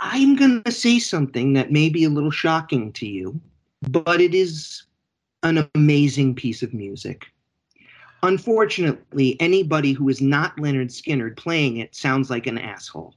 [0.00, 3.40] I'm going to say something that may be a little shocking to you,
[3.82, 4.86] but it is
[5.44, 7.26] an amazing piece of music.
[8.24, 13.14] Unfortunately, anybody who is not Lynyrd Skynyrd playing it sounds like an asshole.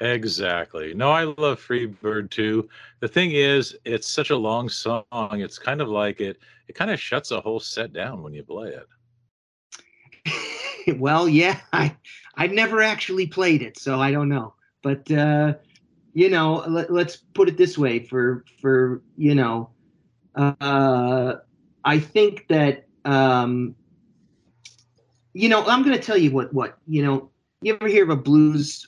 [0.00, 0.94] Exactly.
[0.94, 2.68] No, I love Freebird too.
[3.00, 5.04] The thing is, it's such a long song.
[5.12, 6.38] It's kind of like it.
[6.68, 8.76] It kind of shuts a whole set down when you play
[10.24, 10.96] it.
[10.98, 11.96] well, yeah, I
[12.36, 14.54] I've never actually played it, so I don't know.
[14.82, 15.54] But uh,
[16.12, 19.70] you know, let, us put it this way: for for you know,
[20.36, 21.34] uh,
[21.84, 23.74] I think that um,
[25.32, 27.30] you know, I'm going to tell you what what you know.
[27.60, 28.86] You ever hear of a blues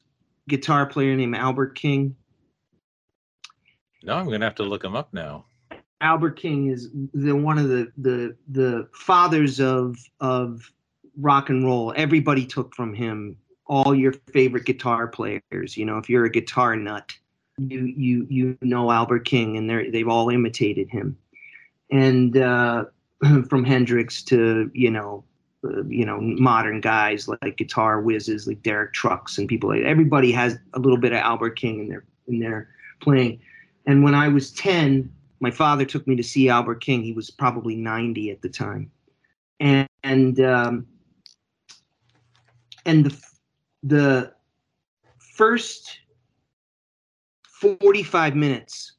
[0.51, 2.15] guitar player named Albert King?
[4.03, 5.47] No, I'm gonna have to look him up now.
[6.01, 10.71] Albert King is the one of the the the fathers of of
[11.17, 11.93] rock and roll.
[11.97, 13.37] Everybody took from him
[13.67, 15.77] all your favorite guitar players.
[15.77, 17.13] You know, if you're a guitar nut,
[17.59, 21.17] you you you know Albert King, and they they've all imitated him.
[21.91, 22.85] And uh,
[23.49, 25.25] from Hendrix to you know
[25.89, 30.59] you know modern guys like guitar whizzes like Derek Trucks and people like everybody has
[30.75, 32.69] a little bit of Albert King in their in their
[33.01, 33.41] playing.
[33.87, 37.03] And when I was 10, my father took me to see Albert King.
[37.03, 38.91] He was probably 90 at the time.
[39.59, 40.87] And and um,
[42.87, 43.23] and the
[43.83, 44.33] the
[45.19, 45.99] first
[47.45, 48.93] 45 minutes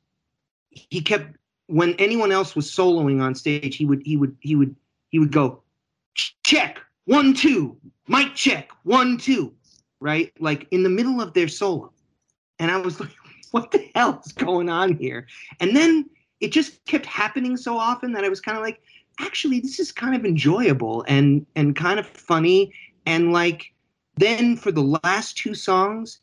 [0.70, 1.36] he kept
[1.68, 4.76] when anyone else was soloing on stage he would he would he would
[5.10, 5.62] he would go
[6.44, 6.80] check.
[7.06, 7.78] One two.
[8.08, 8.70] Mic check.
[8.84, 9.54] One two.
[10.00, 10.32] Right?
[10.40, 11.92] Like in the middle of their solo.
[12.60, 13.10] And i was like
[13.52, 15.28] what the hell is going on here?
[15.60, 16.10] And then
[16.40, 18.82] it just kept happening so often that i was kind of like
[19.20, 22.74] actually this is kind of enjoyable and and kind of funny.
[23.06, 23.74] And like
[24.18, 26.20] then for the last two songs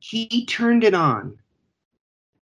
[0.00, 1.36] he turned it on.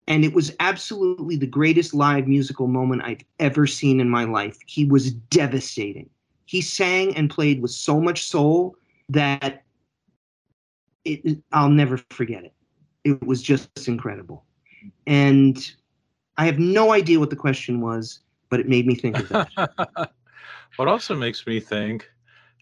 [0.07, 4.57] And it was absolutely the greatest live musical moment I've ever seen in my life.
[4.67, 6.09] He was devastating
[6.45, 8.75] he sang and played with so much soul
[9.09, 9.63] that
[11.03, 12.53] it, I'll never forget it.
[13.03, 14.43] It was just incredible.
[15.05, 15.71] And
[16.37, 18.19] I have no idea what the question was,
[18.49, 20.11] but it made me think of that.
[20.77, 22.09] What also makes me think,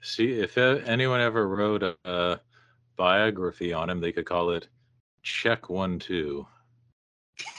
[0.03, 2.39] see, if anyone ever wrote a, a
[2.95, 4.67] biography on him, they could call it
[5.23, 6.45] Check One Two.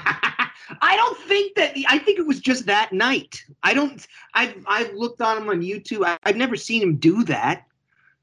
[1.42, 1.92] I think that.
[1.92, 3.42] I think it was just that night.
[3.62, 4.06] I don't.
[4.34, 6.06] I've I've looked on him on YouTube.
[6.06, 7.66] I, I've never seen him do that,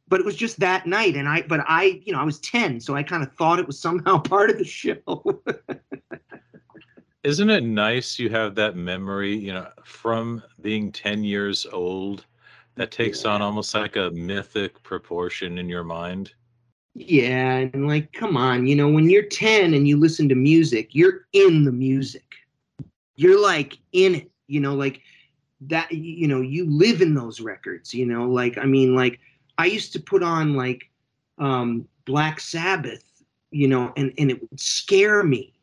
[0.08, 1.16] but it was just that night.
[1.16, 3.68] And I, but I, you know, I was ten, so I kind of thought it
[3.68, 5.42] was somehow part of the show.
[7.24, 12.26] Isn't it nice you have that memory, you know, from being 10 years old
[12.76, 16.32] that takes on almost like a mythic proportion in your mind?
[16.94, 20.96] Yeah, and like, come on, you know, when you're 10 and you listen to music,
[20.96, 22.24] you're in the music.
[23.20, 25.02] You're like in it, you know, like
[25.68, 29.20] that, you know, you live in those records, you know, like, I mean, like,
[29.58, 30.90] I used to put on like
[31.38, 33.04] um, Black Sabbath,
[33.52, 35.54] you know, and, and it would scare me.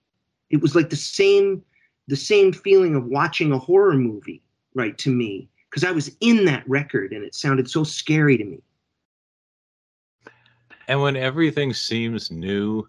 [0.51, 1.63] It was like the same
[2.09, 4.43] the same feeling of watching a horror movie
[4.75, 8.45] right to me because i was in that record and it sounded so scary to
[8.45, 8.63] me.
[10.89, 12.87] And when everything seems new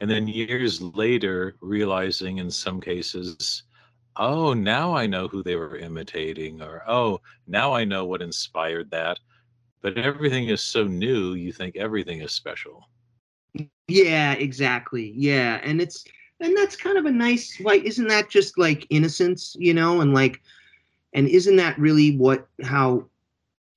[0.00, 3.62] and then years later realizing in some cases
[4.16, 8.90] oh now i know who they were imitating or oh now i know what inspired
[8.90, 9.18] that.
[9.80, 12.88] But everything is so new you think everything is special.
[13.88, 16.04] Yeah exactly yeah and it's
[16.40, 20.14] and that's kind of a nice like isn't that just like innocence you know and
[20.14, 20.40] like
[21.14, 23.06] and isn't that really what how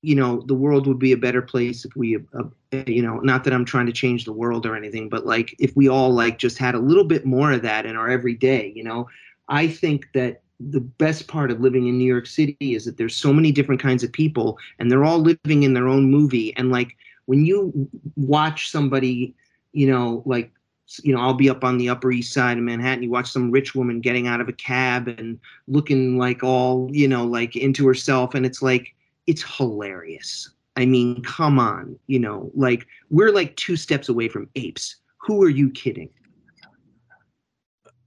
[0.01, 2.43] you know the world would be a better place if we uh,
[2.85, 5.75] you know not that i'm trying to change the world or anything but like if
[5.75, 8.83] we all like just had a little bit more of that in our everyday you
[8.83, 9.07] know
[9.49, 13.15] i think that the best part of living in new york city is that there's
[13.15, 16.71] so many different kinds of people and they're all living in their own movie and
[16.71, 19.33] like when you watch somebody
[19.73, 20.51] you know like
[21.01, 23.03] you know, I'll be up on the Upper East Side of Manhattan.
[23.03, 27.07] You watch some rich woman getting out of a cab and looking like all, you
[27.07, 28.35] know, like into herself.
[28.35, 28.93] And it's like,
[29.25, 30.51] it's hilarious.
[30.75, 34.97] I mean, come on, you know, like we're like two steps away from apes.
[35.19, 36.09] Who are you kidding?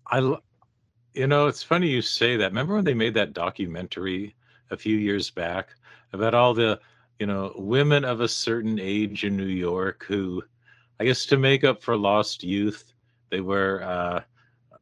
[0.09, 0.37] I,
[1.19, 2.53] you know, it's funny you say that.
[2.53, 4.37] Remember when they made that documentary
[4.71, 5.71] a few years back
[6.13, 6.79] about all the,
[7.19, 10.41] you know, women of a certain age in New York who,
[11.01, 12.93] I guess to make up for lost youth,
[13.31, 14.21] they wear uh,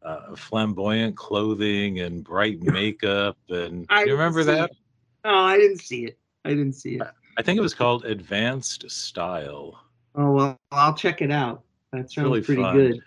[0.03, 3.39] uh, flamboyant clothing and bright makeup.
[3.49, 4.71] And I you remember that?
[4.71, 4.77] It.
[5.25, 6.19] Oh, I didn't see it.
[6.45, 7.03] I didn't see it.
[7.39, 9.81] I think it was called Advanced Style.
[10.15, 11.63] Oh well, I'll check it out.
[11.93, 12.77] That sounds really pretty fun.
[12.77, 13.01] good.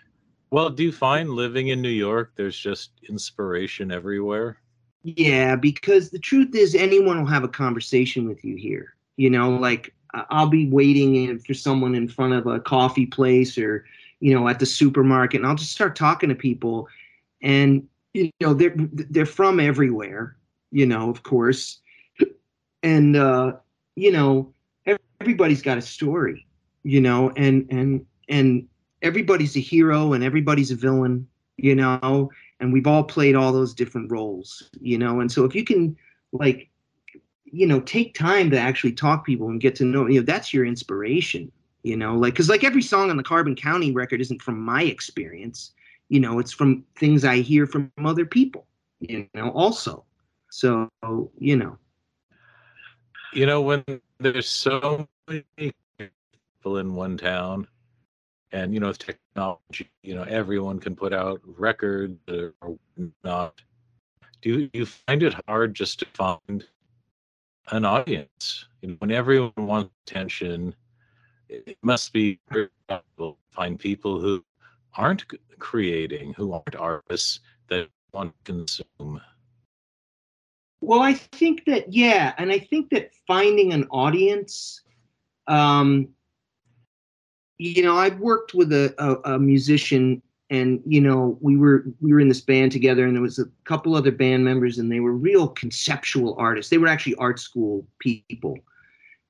[0.50, 4.58] Well, do you find living in New York there's just inspiration everywhere?
[5.02, 8.94] Yeah, because the truth is anyone will have a conversation with you here.
[9.16, 13.84] You know, like I'll be waiting for someone in front of a coffee place or
[14.18, 16.88] you know at the supermarket, and I'll just start talking to people,
[17.42, 20.36] and you know they're they're from everywhere,
[20.70, 21.80] you know, of course,
[22.82, 23.52] and uh,
[23.94, 24.52] you know
[25.20, 26.46] everybody's got a story,
[26.82, 28.68] you know, and and and
[29.02, 31.26] everybody's a hero and everybody's a villain,
[31.56, 32.30] you know,
[32.60, 35.96] and we've all played all those different roles, you know, and so if you can
[36.32, 36.68] like
[37.52, 40.54] you know take time to actually talk people and get to know you know that's
[40.54, 41.50] your inspiration
[41.82, 42.14] you know?
[42.14, 45.72] Like because like every song on the carbon county record isn't from my experience
[46.08, 46.38] you know?
[46.38, 48.66] It's from things i hear from other people
[49.00, 50.04] you know also.
[50.50, 50.88] So
[51.38, 51.78] you know.
[53.32, 53.84] You know when
[54.18, 57.66] there's so many people in one town
[58.52, 62.54] and you know with technology you know everyone can put out records or
[63.24, 63.60] not
[64.42, 66.66] do you find it hard just to find
[67.70, 68.66] an audience.
[68.82, 70.74] You know, when everyone wants attention,
[71.48, 74.44] it must be very to find people who
[74.96, 75.24] aren't
[75.58, 79.20] creating, who aren't artists that want to consume.
[80.80, 84.82] Well, I think that yeah, and I think that finding an audience,
[85.46, 86.08] um,
[87.60, 92.12] you know, I've worked with a, a, a musician and you know we were we
[92.12, 94.98] were in this band together and there was a couple other band members and they
[94.98, 96.70] were real conceptual artists.
[96.70, 98.58] They were actually art school people.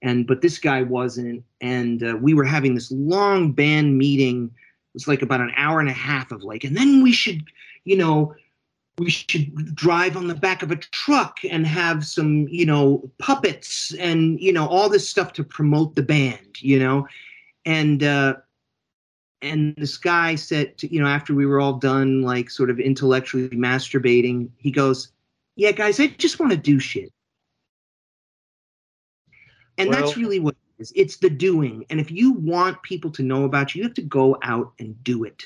[0.01, 1.45] And but this guy wasn't.
[1.61, 4.45] And uh, we were having this long band meeting.
[4.45, 7.43] It was like about an hour and a half of like and then we should
[7.85, 8.35] you know
[8.99, 13.93] we should drive on the back of a truck and have some you know puppets
[13.95, 17.07] and you know all this stuff to promote the band you know
[17.65, 18.35] and uh
[19.43, 22.79] and this guy said, to, you know, after we were all done, like sort of
[22.79, 25.13] intellectually masturbating, he goes,
[25.57, 27.11] "Yeah, guys, I just want to do shit."
[29.79, 30.93] And well, that's really what it is.
[30.95, 31.87] It's the doing.
[31.89, 35.03] And if you want people to know about you, you have to go out and
[35.03, 35.43] do it.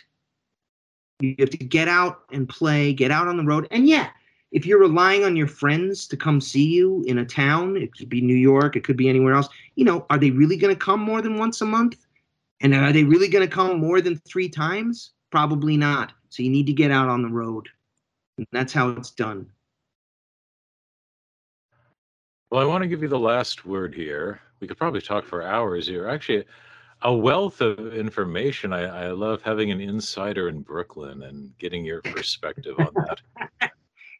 [1.21, 3.69] You have to get out and play, get out on the road.
[3.71, 4.09] And yeah,
[4.51, 8.09] if you're relying on your friends to come see you in a town, it could
[8.09, 10.79] be New York, it could be anywhere else, you know, are they really going to
[10.79, 12.04] come more than once a month?
[12.61, 15.13] And are they really going to come more than three times?
[15.31, 16.13] Probably not.
[16.29, 17.69] So you need to get out on the road.
[18.39, 19.47] And that's how it's done.
[22.51, 24.41] Well, I want to give you the last word here.
[24.61, 26.09] We could probably talk for hours here.
[26.09, 26.45] Actually,
[27.03, 28.73] a wealth of information.
[28.73, 33.71] I, I love having an insider in Brooklyn and getting your perspective on that.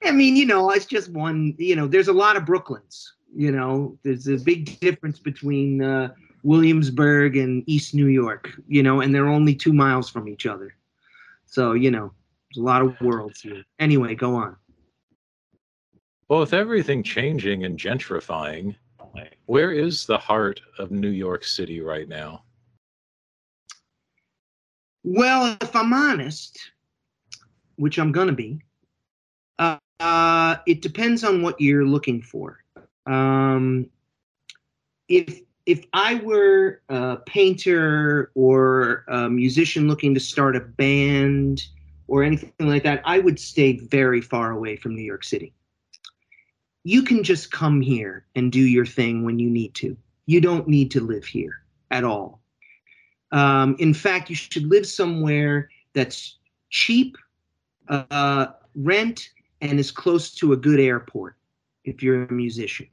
[0.03, 1.55] I mean, you know, it's just one.
[1.59, 3.05] You know, there's a lot of Brooklyns.
[3.35, 6.13] You know, there's a big difference between uh,
[6.45, 8.53] Williamsburg and East New York.
[8.69, 10.75] You know, and they're only two miles from each other.
[11.47, 12.13] So you know,
[12.55, 13.65] there's a lot of worlds here.
[13.81, 14.57] Anyway, go on.
[16.29, 18.77] Well, with everything changing and gentrifying,
[19.47, 22.45] where is the heart of New York City right now?
[25.03, 26.59] Well, if I'm honest,
[27.77, 28.59] which I'm going to be,
[29.59, 32.65] uh, uh, it depends on what you're looking for.
[33.07, 33.91] Um,
[35.09, 41.67] if if I were a painter or a musician looking to start a band
[42.07, 45.55] or anything like that, I would stay very far away from New York City.
[46.83, 49.97] You can just come here and do your thing when you need to.
[50.27, 52.41] You don't need to live here at all.
[53.33, 56.39] Um, in fact, you should live somewhere that's
[56.69, 57.17] cheap,
[57.89, 59.31] uh, rent,
[59.63, 61.37] and is close to a good airport
[61.85, 62.87] if you're a musician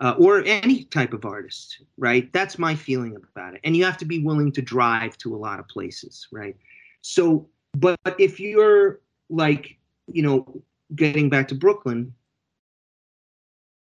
[0.00, 2.32] uh, or any type of artist, right?
[2.32, 3.60] That's my feeling about it.
[3.64, 6.56] And you have to be willing to drive to a lot of places, right?
[7.00, 9.76] So, but if you're like,
[10.06, 10.62] you know,
[10.94, 12.14] getting back to Brooklyn,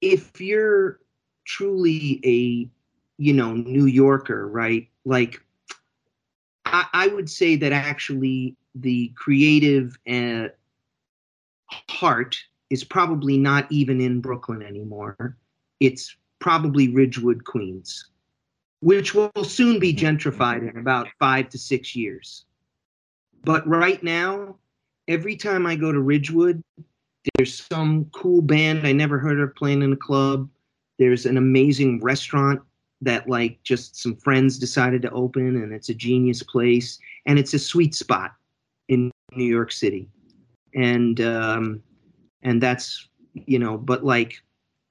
[0.00, 1.00] if you're
[1.44, 2.68] truly a,
[3.20, 4.88] you know, New Yorker, right?
[5.04, 5.40] Like,
[6.64, 10.48] I, I would say that actually the creative uh,
[11.68, 12.36] heart
[12.70, 15.36] is probably not even in Brooklyn anymore.
[15.80, 18.10] It's probably Ridgewood, Queens,
[18.80, 22.44] which will soon be gentrified in about five to six years.
[23.44, 24.56] But right now,
[25.08, 26.62] every time I go to Ridgewood,
[27.34, 30.48] there's some cool band I never heard of playing in a club.
[30.98, 32.60] There's an amazing restaurant
[33.02, 37.52] that like just some friends decided to open and it's a genius place and it's
[37.52, 38.32] a sweet spot
[38.88, 40.08] in New York City
[40.74, 41.82] and um,
[42.42, 44.40] and that's you know, but like,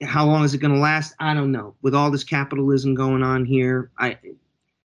[0.03, 1.13] how long is it going to last?
[1.19, 1.75] I don't know.
[1.81, 4.17] With all this capitalism going on here, I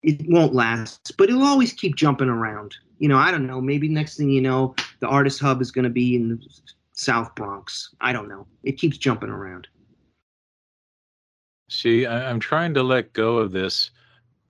[0.02, 2.76] it won't last, but it'll always keep jumping around.
[3.00, 3.62] You know, I don't know.
[3.62, 6.40] Maybe next thing you know, the artist hub is going to be in the
[6.94, 7.94] South Bronx.
[8.02, 8.46] I don't know.
[8.64, 9.68] It keeps jumping around.
[11.70, 13.92] See, I, I'm trying to let go of this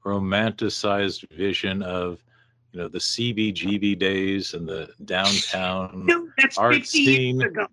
[0.06, 2.24] romanticized vision of
[2.72, 7.40] you know the CBGB days and the downtown No, that's art 50 scene.
[7.40, 7.68] years ago.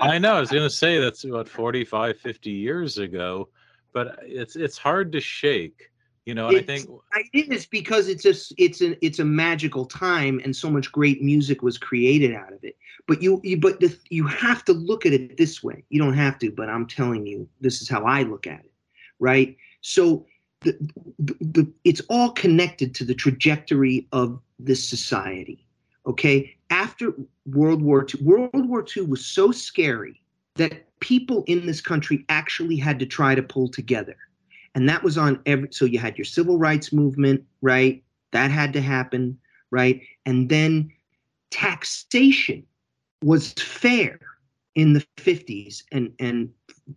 [0.00, 3.48] I know I was going to say that's about 45 50 years ago
[3.92, 5.90] but uh, it's it's hard to shake
[6.24, 6.88] you know and I think
[7.32, 11.22] It is because it's a it's a it's a magical time and so much great
[11.22, 12.76] music was created out of it.
[13.06, 15.84] But you, you but the, you have to look at it this way.
[15.88, 18.72] You don't have to, but I'm telling you, this is how I look at it,
[19.18, 19.56] right?
[19.80, 20.26] So
[20.60, 20.76] the,
[21.18, 25.66] the, the it's all connected to the trajectory of this society.
[26.08, 27.12] Okay, after
[27.46, 30.22] World War II, World War II was so scary
[30.56, 34.16] that people in this country actually had to try to pull together.
[34.74, 38.02] And that was on every so you had your civil rights movement right?
[38.32, 39.38] That had to happen
[39.70, 40.02] right?
[40.26, 40.90] And then
[41.50, 42.64] taxation
[43.22, 44.18] was fair
[44.74, 46.50] in the 50s and and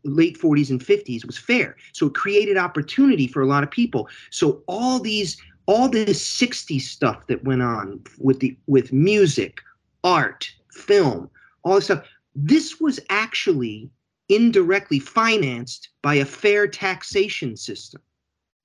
[0.04, 1.76] late 40s and 50s was fair.
[1.94, 4.08] So it created opportunity for a lot of people.
[4.30, 5.38] So all these
[5.72, 9.62] all this 60s stuff that went on with the with music
[10.04, 11.30] art film
[11.64, 12.06] all this stuff
[12.36, 13.90] this was actually
[14.32, 18.02] indirectly financed by a fair taxation system,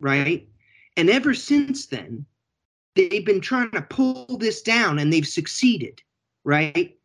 [0.01, 0.49] right?
[0.97, 2.25] And ever since then,
[2.95, 6.01] they've been trying to pull this down and they've succeeded,
[6.45, 6.97] right?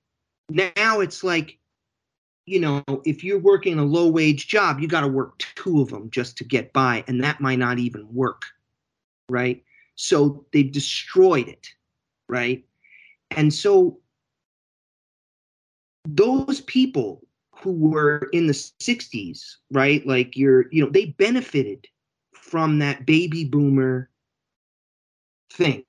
[0.49, 1.57] Now it's like,
[2.45, 5.89] you know, if you're working a low wage job, you got to work two of
[5.89, 8.43] them just to get by, and that might not even work,
[9.29, 9.63] right?
[10.01, 11.67] So they've destroyed it,
[12.27, 12.65] right?
[13.29, 13.99] And so
[16.07, 17.21] those people
[17.51, 20.05] who were in the 60s, right?
[20.07, 21.87] Like you're, you know, they benefited
[22.33, 24.09] from that baby boomer
[25.53, 25.83] thing,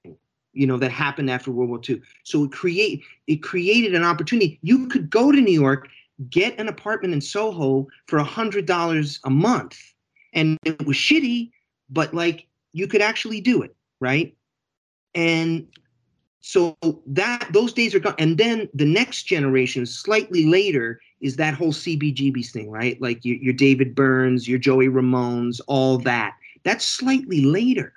[0.53, 2.03] you know, that happened after World War II.
[2.23, 4.59] So it create it created an opportunity.
[4.61, 5.89] You could go to New York,
[6.29, 9.79] get an apartment in Soho for a hundred dollars a month.
[10.35, 11.51] And it was shitty,
[11.89, 14.36] but like you could actually do it, right?
[15.14, 15.68] And
[16.40, 16.76] so
[17.07, 18.16] that those days are gone.
[18.18, 23.00] And then the next generation, slightly later, is that whole CBGB's thing, right?
[23.00, 26.36] Like your, your David Byrnes, your Joey Ramones, all that.
[26.64, 27.92] That's slightly later,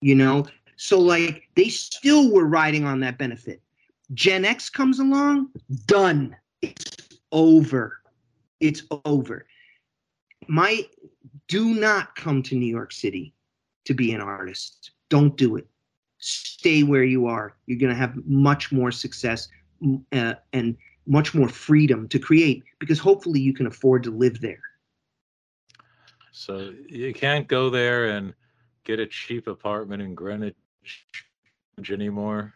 [0.00, 0.46] you know?
[0.76, 3.60] So, like, they still were riding on that benefit.
[4.14, 5.48] Gen X comes along,
[5.86, 6.34] done.
[6.62, 8.00] It's over.
[8.60, 9.44] It's over.
[10.46, 10.86] My
[11.48, 13.34] do not come to New York City
[13.84, 14.92] to be an artist.
[15.08, 15.66] Don't do it.
[16.18, 17.54] Stay where you are.
[17.66, 19.48] You're going to have much more success
[20.12, 24.60] uh, and much more freedom to create because hopefully you can afford to live there.
[26.32, 28.34] So you can't go there and
[28.84, 30.54] get a cheap apartment in Greenwich
[31.90, 32.54] anymore.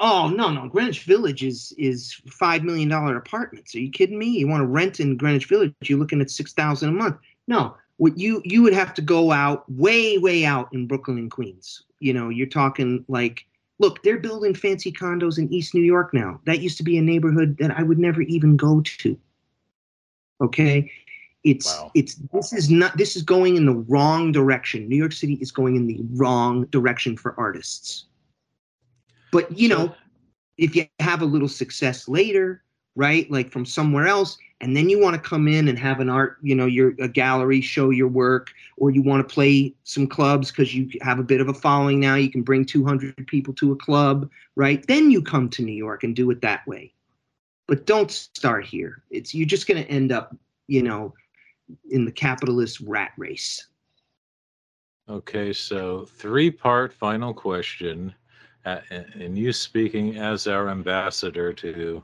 [0.00, 3.74] Oh no, no, Greenwich Village is is five million dollar apartments.
[3.74, 4.26] Are you kidding me?
[4.26, 5.74] You want to rent in Greenwich Village?
[5.82, 7.16] You're looking at six thousand a month.
[7.48, 11.30] No, what you you would have to go out way way out in Brooklyn and
[11.30, 11.82] Queens.
[12.00, 13.44] You know, you're talking like
[13.78, 16.40] look, they're building fancy condos in East New York now.
[16.46, 19.18] That used to be a neighborhood that I would never even go to.
[20.40, 20.90] Okay?
[21.44, 21.90] It's wow.
[21.94, 24.88] it's this is not this is going in the wrong direction.
[24.88, 28.06] New York City is going in the wrong direction for artists.
[29.30, 29.94] But you know,
[30.56, 32.62] if you have a little success later,
[32.96, 33.30] right?
[33.30, 36.38] Like from somewhere else, and then you want to come in and have an art,
[36.42, 40.50] you know, your a gallery show your work, or you want to play some clubs
[40.50, 42.16] because you have a bit of a following now.
[42.16, 44.84] You can bring 200 people to a club, right?
[44.86, 46.92] Then you come to New York and do it that way.
[47.68, 49.02] But don't start here.
[49.10, 50.34] It's you're just going to end up,
[50.66, 51.14] you know,
[51.90, 53.66] in the capitalist rat race.
[55.08, 58.14] Okay, so three part final question.
[58.64, 62.02] And you speaking as our ambassador to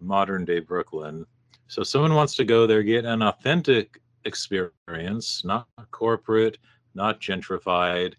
[0.00, 1.26] modern day Brooklyn.
[1.68, 6.56] So someone wants to go there, get an authentic experience, not corporate,
[6.94, 8.14] not gentrified.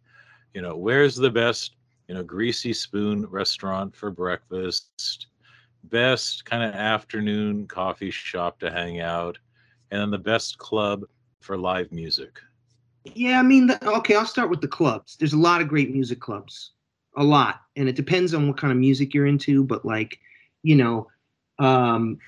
[0.54, 1.76] You know, where's the best,
[2.08, 5.28] you know, greasy spoon restaurant for breakfast,
[5.86, 9.40] best kind of afternoon coffee shop to hang out,
[9.90, 11.04] and then the best club
[11.42, 12.40] for live music.
[13.16, 15.16] Yeah, I mean, the, okay, I'll start with the clubs.
[15.18, 16.74] There's a lot of great music clubs,
[17.18, 19.64] a lot, and it depends on what kind of music you're into.
[19.64, 20.20] But like,
[20.62, 21.08] you know,
[21.58, 22.20] um,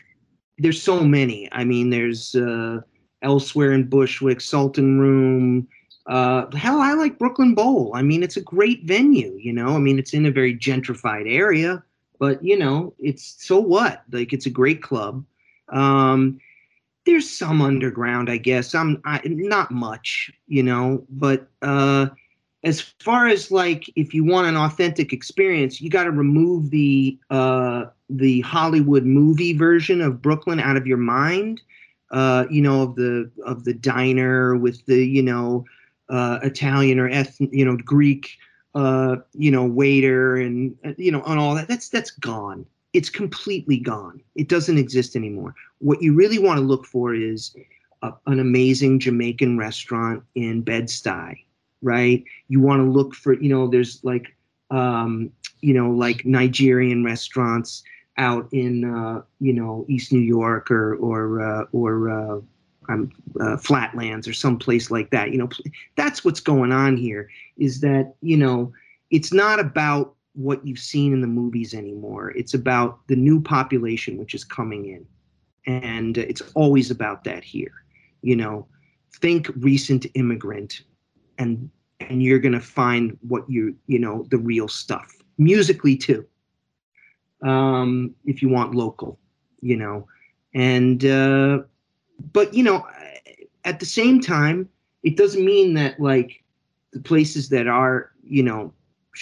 [0.57, 1.49] there's so many.
[1.51, 2.81] I mean, there's uh,
[3.21, 5.67] elsewhere in Bushwick, Sultan Room.
[6.07, 7.91] Uh, hell, I like Brooklyn Bowl.
[7.95, 9.37] I mean, it's a great venue.
[9.39, 11.83] You know, I mean, it's in a very gentrified area,
[12.19, 14.03] but you know, it's so what?
[14.11, 15.23] Like, it's a great club.
[15.69, 16.39] Um,
[17.05, 18.75] there's some underground, I guess.
[18.75, 22.07] I'm I, not much, you know, but uh,
[22.63, 27.17] as far as like if you want an authentic experience, you got to remove the
[27.29, 31.61] uh, the Hollywood movie version of Brooklyn out of your mind.
[32.11, 35.65] Uh, you know, of the of the diner with the you know
[36.09, 38.37] uh, Italian or eth- you know Greek
[38.75, 41.67] uh, you know waiter and you know and all that.
[41.67, 42.65] That's that's gone.
[42.93, 44.21] It's completely gone.
[44.35, 45.55] It doesn't exist anymore.
[45.79, 47.55] What you really want to look for is
[48.03, 51.39] a, an amazing Jamaican restaurant in Bed Stuy
[51.81, 52.23] right?
[52.47, 54.35] You want to look for, you know, there's like,
[54.69, 57.83] um, you know, like Nigerian restaurants
[58.17, 62.39] out in, uh, you know, East New York or or uh, or uh,
[62.89, 65.31] um, uh, Flatlands or someplace like that.
[65.31, 65.49] You know,
[65.95, 67.29] that's what's going on here.
[67.57, 68.71] Is that you know,
[69.09, 72.31] it's not about what you've seen in the movies anymore.
[72.31, 75.05] It's about the new population which is coming in,
[75.65, 77.73] and it's always about that here.
[78.21, 78.67] You know,
[79.13, 80.81] think recent immigrant
[81.37, 81.69] and
[81.99, 85.11] and you're to find what you you know the real stuff.
[85.37, 86.25] Musically too.
[87.43, 89.19] Um if you want local
[89.61, 90.07] you know.
[90.53, 91.59] And uh
[92.33, 92.85] but you know
[93.63, 94.67] at the same time
[95.03, 96.43] it doesn't mean that like
[96.93, 98.73] the places that are you know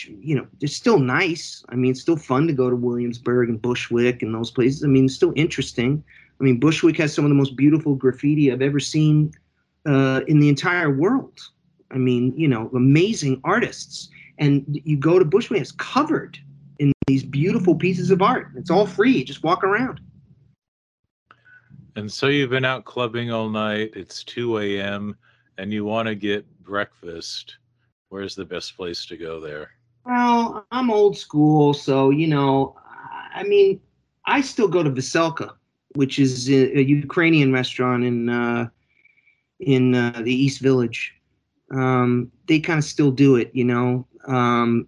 [0.07, 1.64] you know they're still nice.
[1.70, 4.84] I mean it's still fun to go to williamsburg and bushwick and those places.
[4.84, 6.03] I mean it's still interesting.
[6.39, 9.34] I mean bushwick has some of the most beautiful graffiti i've ever seen
[9.86, 11.39] uh, in the entire world
[11.91, 14.09] I mean, you know, amazing artists.
[14.37, 16.37] And you go to Bushwick, it's covered
[16.79, 18.49] in these beautiful pieces of art.
[18.55, 19.23] It's all free.
[19.23, 19.99] Just walk around.
[21.95, 23.91] And so you've been out clubbing all night.
[23.95, 25.17] It's 2 a.m.
[25.57, 27.57] and you want to get breakfast.
[28.09, 29.71] Where's the best place to go there?
[30.05, 31.73] Well, I'm old school.
[31.73, 32.75] So, you know,
[33.35, 33.81] I mean,
[34.25, 35.53] I still go to Veselka,
[35.95, 38.69] which is a, Ukrainian restaurant in uh,
[39.59, 41.18] in uh, the East Village
[41.72, 43.51] um, they kind of still do it.
[43.53, 44.88] You know, um,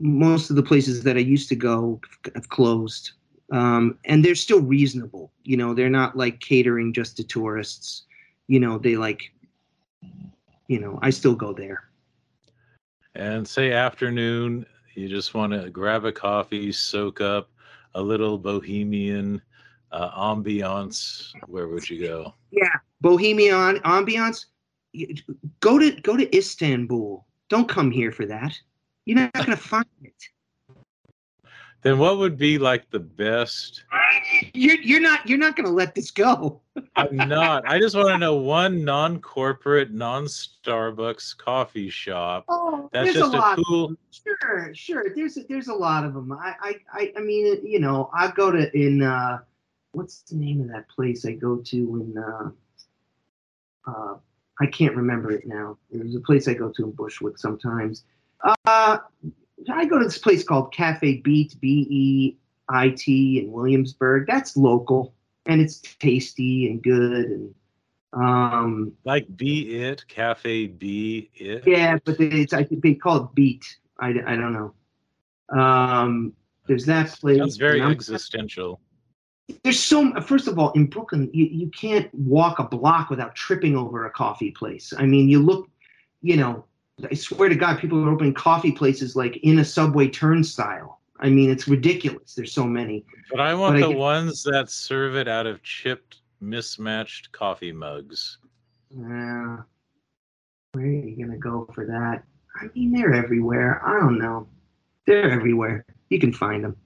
[0.00, 2.00] most of the places that I used to go
[2.34, 3.12] have closed,
[3.52, 5.32] um, and they're still reasonable.
[5.44, 8.04] You know, they're not like catering just to tourists.
[8.48, 9.32] You know, they like,
[10.68, 11.84] you know, I still go there.
[13.14, 17.50] And say afternoon, you just want to grab a coffee, soak up
[17.94, 19.40] a little bohemian
[19.90, 22.34] uh, ambiance, where would you go?
[22.50, 22.68] Yeah,
[23.00, 24.46] Bohemian ambiance.
[25.60, 27.26] Go to go to Istanbul.
[27.48, 28.58] Don't come here for that.
[29.04, 30.22] You're not gonna find it.
[31.82, 33.84] Then what would be like the best?
[34.54, 36.60] You're you're not you're not gonna let this go.
[36.96, 37.68] I'm not.
[37.68, 42.44] I just want to know one non-corporate, non-Starbucks coffee shop.
[42.48, 43.58] Oh, That's there's just a a, lot.
[43.64, 43.94] cool.
[44.10, 45.04] Sure, sure.
[45.14, 46.32] There's a, there's a lot of them.
[46.32, 49.38] I I I, I mean, you know, I go to in uh,
[49.92, 52.50] what's the name of that place I go to in uh,
[53.90, 54.14] uh,
[54.60, 55.78] I can't remember it now.
[55.90, 58.04] There's a place I go to in Bushwick sometimes.
[58.42, 58.98] Uh,
[59.72, 62.36] I go to this place called Cafe Beat B E
[62.68, 64.26] I T in Williamsburg.
[64.26, 65.14] That's local
[65.46, 67.54] and it's tasty and good and
[68.12, 71.64] um Like Be It Cafe Be It.
[71.66, 73.78] yeah, but it's I think they call it Beat.
[73.98, 74.74] I, I don't know.
[75.58, 76.32] Um,
[76.66, 77.38] there's that place.
[77.38, 78.80] Sounds very existential.
[79.62, 83.76] There's so first of all in Brooklyn you, you can't walk a block without tripping
[83.76, 84.92] over a coffee place.
[84.96, 85.68] I mean you look,
[86.22, 86.64] you know,
[87.10, 91.00] I swear to God, people are opening coffee places like in a subway turnstile.
[91.20, 92.34] I mean it's ridiculous.
[92.34, 93.04] There's so many.
[93.30, 97.30] But I want But I the get- ones that serve it out of chipped, mismatched
[97.32, 98.38] coffee mugs.
[98.92, 99.62] Uh,
[100.72, 102.24] where are you gonna go for that?
[102.60, 103.80] I mean they're everywhere.
[103.86, 104.48] I don't know.
[105.06, 105.84] They're everywhere.
[106.10, 106.76] You can find them.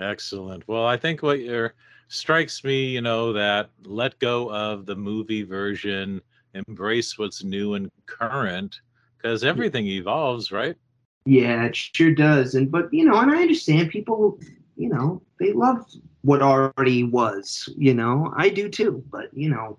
[0.00, 0.66] Excellent.
[0.66, 1.74] Well, I think what you're
[2.08, 6.20] strikes me, you know, that let go of the movie version,
[6.54, 8.80] embrace what's new and current,
[9.16, 10.76] because everything evolves, right?
[11.26, 12.54] Yeah, it sure does.
[12.54, 14.38] And but you know, and I understand people,
[14.76, 15.86] you know, they love
[16.22, 17.68] what already was.
[17.76, 19.04] You know, I do too.
[19.10, 19.78] But you know,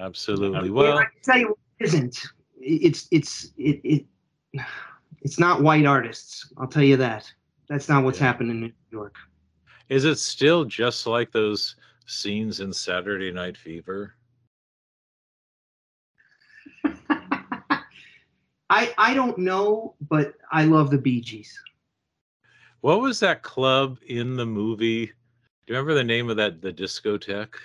[0.00, 0.68] Absolutely.
[0.68, 2.26] yeah, Well, I can tell you what isn't.
[2.60, 4.06] It's it's it, it
[5.22, 6.52] it's not white artists.
[6.58, 7.32] I'll tell you that.
[7.68, 8.26] That's not what's Yeah.
[8.26, 9.16] happening York.
[9.88, 11.76] is it still just like those
[12.06, 14.14] scenes in Saturday Night Fever?
[18.70, 21.58] I I don't know, but I love the Bee Gees.
[22.80, 25.06] What was that club in the movie?
[25.06, 25.12] Do
[25.66, 27.56] you remember the name of that the discotheque?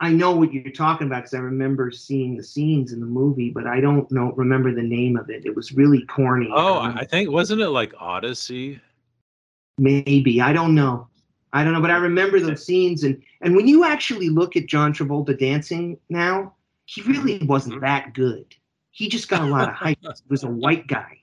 [0.00, 3.50] I know what you're talking about because I remember seeing the scenes in the movie,
[3.50, 5.46] but I don't know remember the name of it.
[5.46, 6.50] It was really corny.
[6.52, 8.80] Oh, Um, I think wasn't it like Odyssey?
[9.78, 11.08] Maybe I don't know.
[11.52, 14.66] I don't know, but I remember those scenes, and and when you actually look at
[14.66, 17.80] John Travolta dancing now, he really wasn't Mhm.
[17.80, 18.54] that good.
[18.90, 19.98] He just got a lot of hype.
[20.02, 21.18] he was a white guy.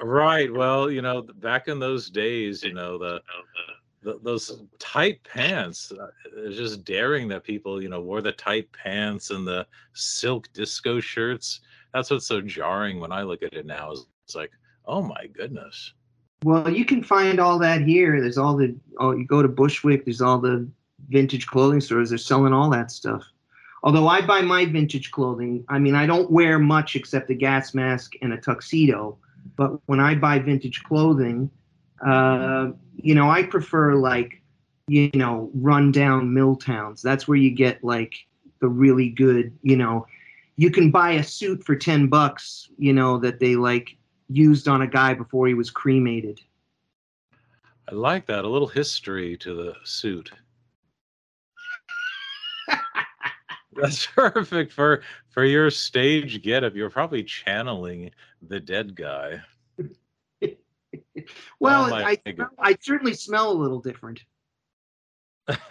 [0.00, 0.52] Right.
[0.52, 3.20] Well, you know, back in those days, you know, the,
[4.02, 9.30] those tight pants, uh, it's just daring that people, you know, wore the tight pants
[9.30, 11.60] and the silk disco shirts.
[11.92, 13.92] That's what's so jarring when I look at it now.
[13.92, 14.50] Is it's like,
[14.86, 15.94] oh my goodness.
[16.44, 18.20] Well, you can find all that here.
[18.20, 20.04] There's all the oh, you go to Bushwick.
[20.04, 20.68] There's all the
[21.08, 22.10] vintage clothing stores.
[22.10, 23.24] They're selling all that stuff.
[23.82, 27.74] Although I buy my vintage clothing, I mean I don't wear much except a gas
[27.74, 29.18] mask and a tuxedo.
[29.56, 31.50] But when I buy vintage clothing,
[32.06, 34.42] uh, you know, I prefer like,
[34.86, 37.00] you know, rundown mill towns.
[37.02, 38.14] That's where you get like
[38.60, 40.06] the really good, you know,
[40.56, 43.96] you can buy a suit for 10 bucks, you know, that they like
[44.28, 46.40] used on a guy before he was cremated.
[47.90, 48.44] I like that.
[48.44, 50.30] A little history to the suit.
[53.72, 56.74] That's perfect for for your stage getup.
[56.74, 58.10] You're probably channeling
[58.42, 59.40] the dead guy.
[61.60, 62.18] Well, Oh I.
[62.58, 64.24] I certainly smell a little different.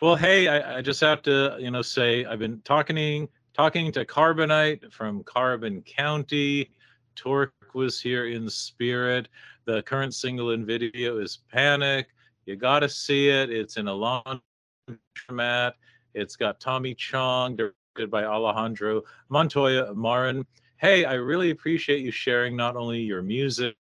[0.00, 4.04] well, hey, I, I just have to, you know, say I've been talking talking to
[4.04, 6.70] Carbonite from Carbon County.
[7.14, 9.28] Torque was here in spirit.
[9.64, 12.06] The current single and video is Panic.
[12.46, 13.50] You got to see it.
[13.50, 14.40] It's in a long
[15.26, 15.74] format.
[16.14, 20.46] It's got Tommy Chong, directed by Alejandro Montoya Marin.
[20.76, 23.76] Hey, I really appreciate you sharing not only your music,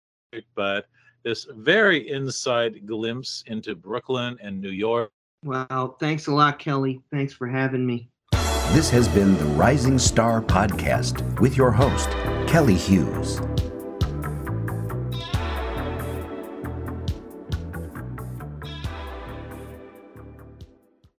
[0.55, 0.87] but
[1.23, 5.11] this very inside glimpse into Brooklyn and New York.
[5.43, 7.01] Well, thanks a lot, Kelly.
[7.11, 8.09] Thanks for having me.
[8.73, 12.09] This has been the Rising Star Podcast with your host,
[12.47, 13.39] Kelly Hughes.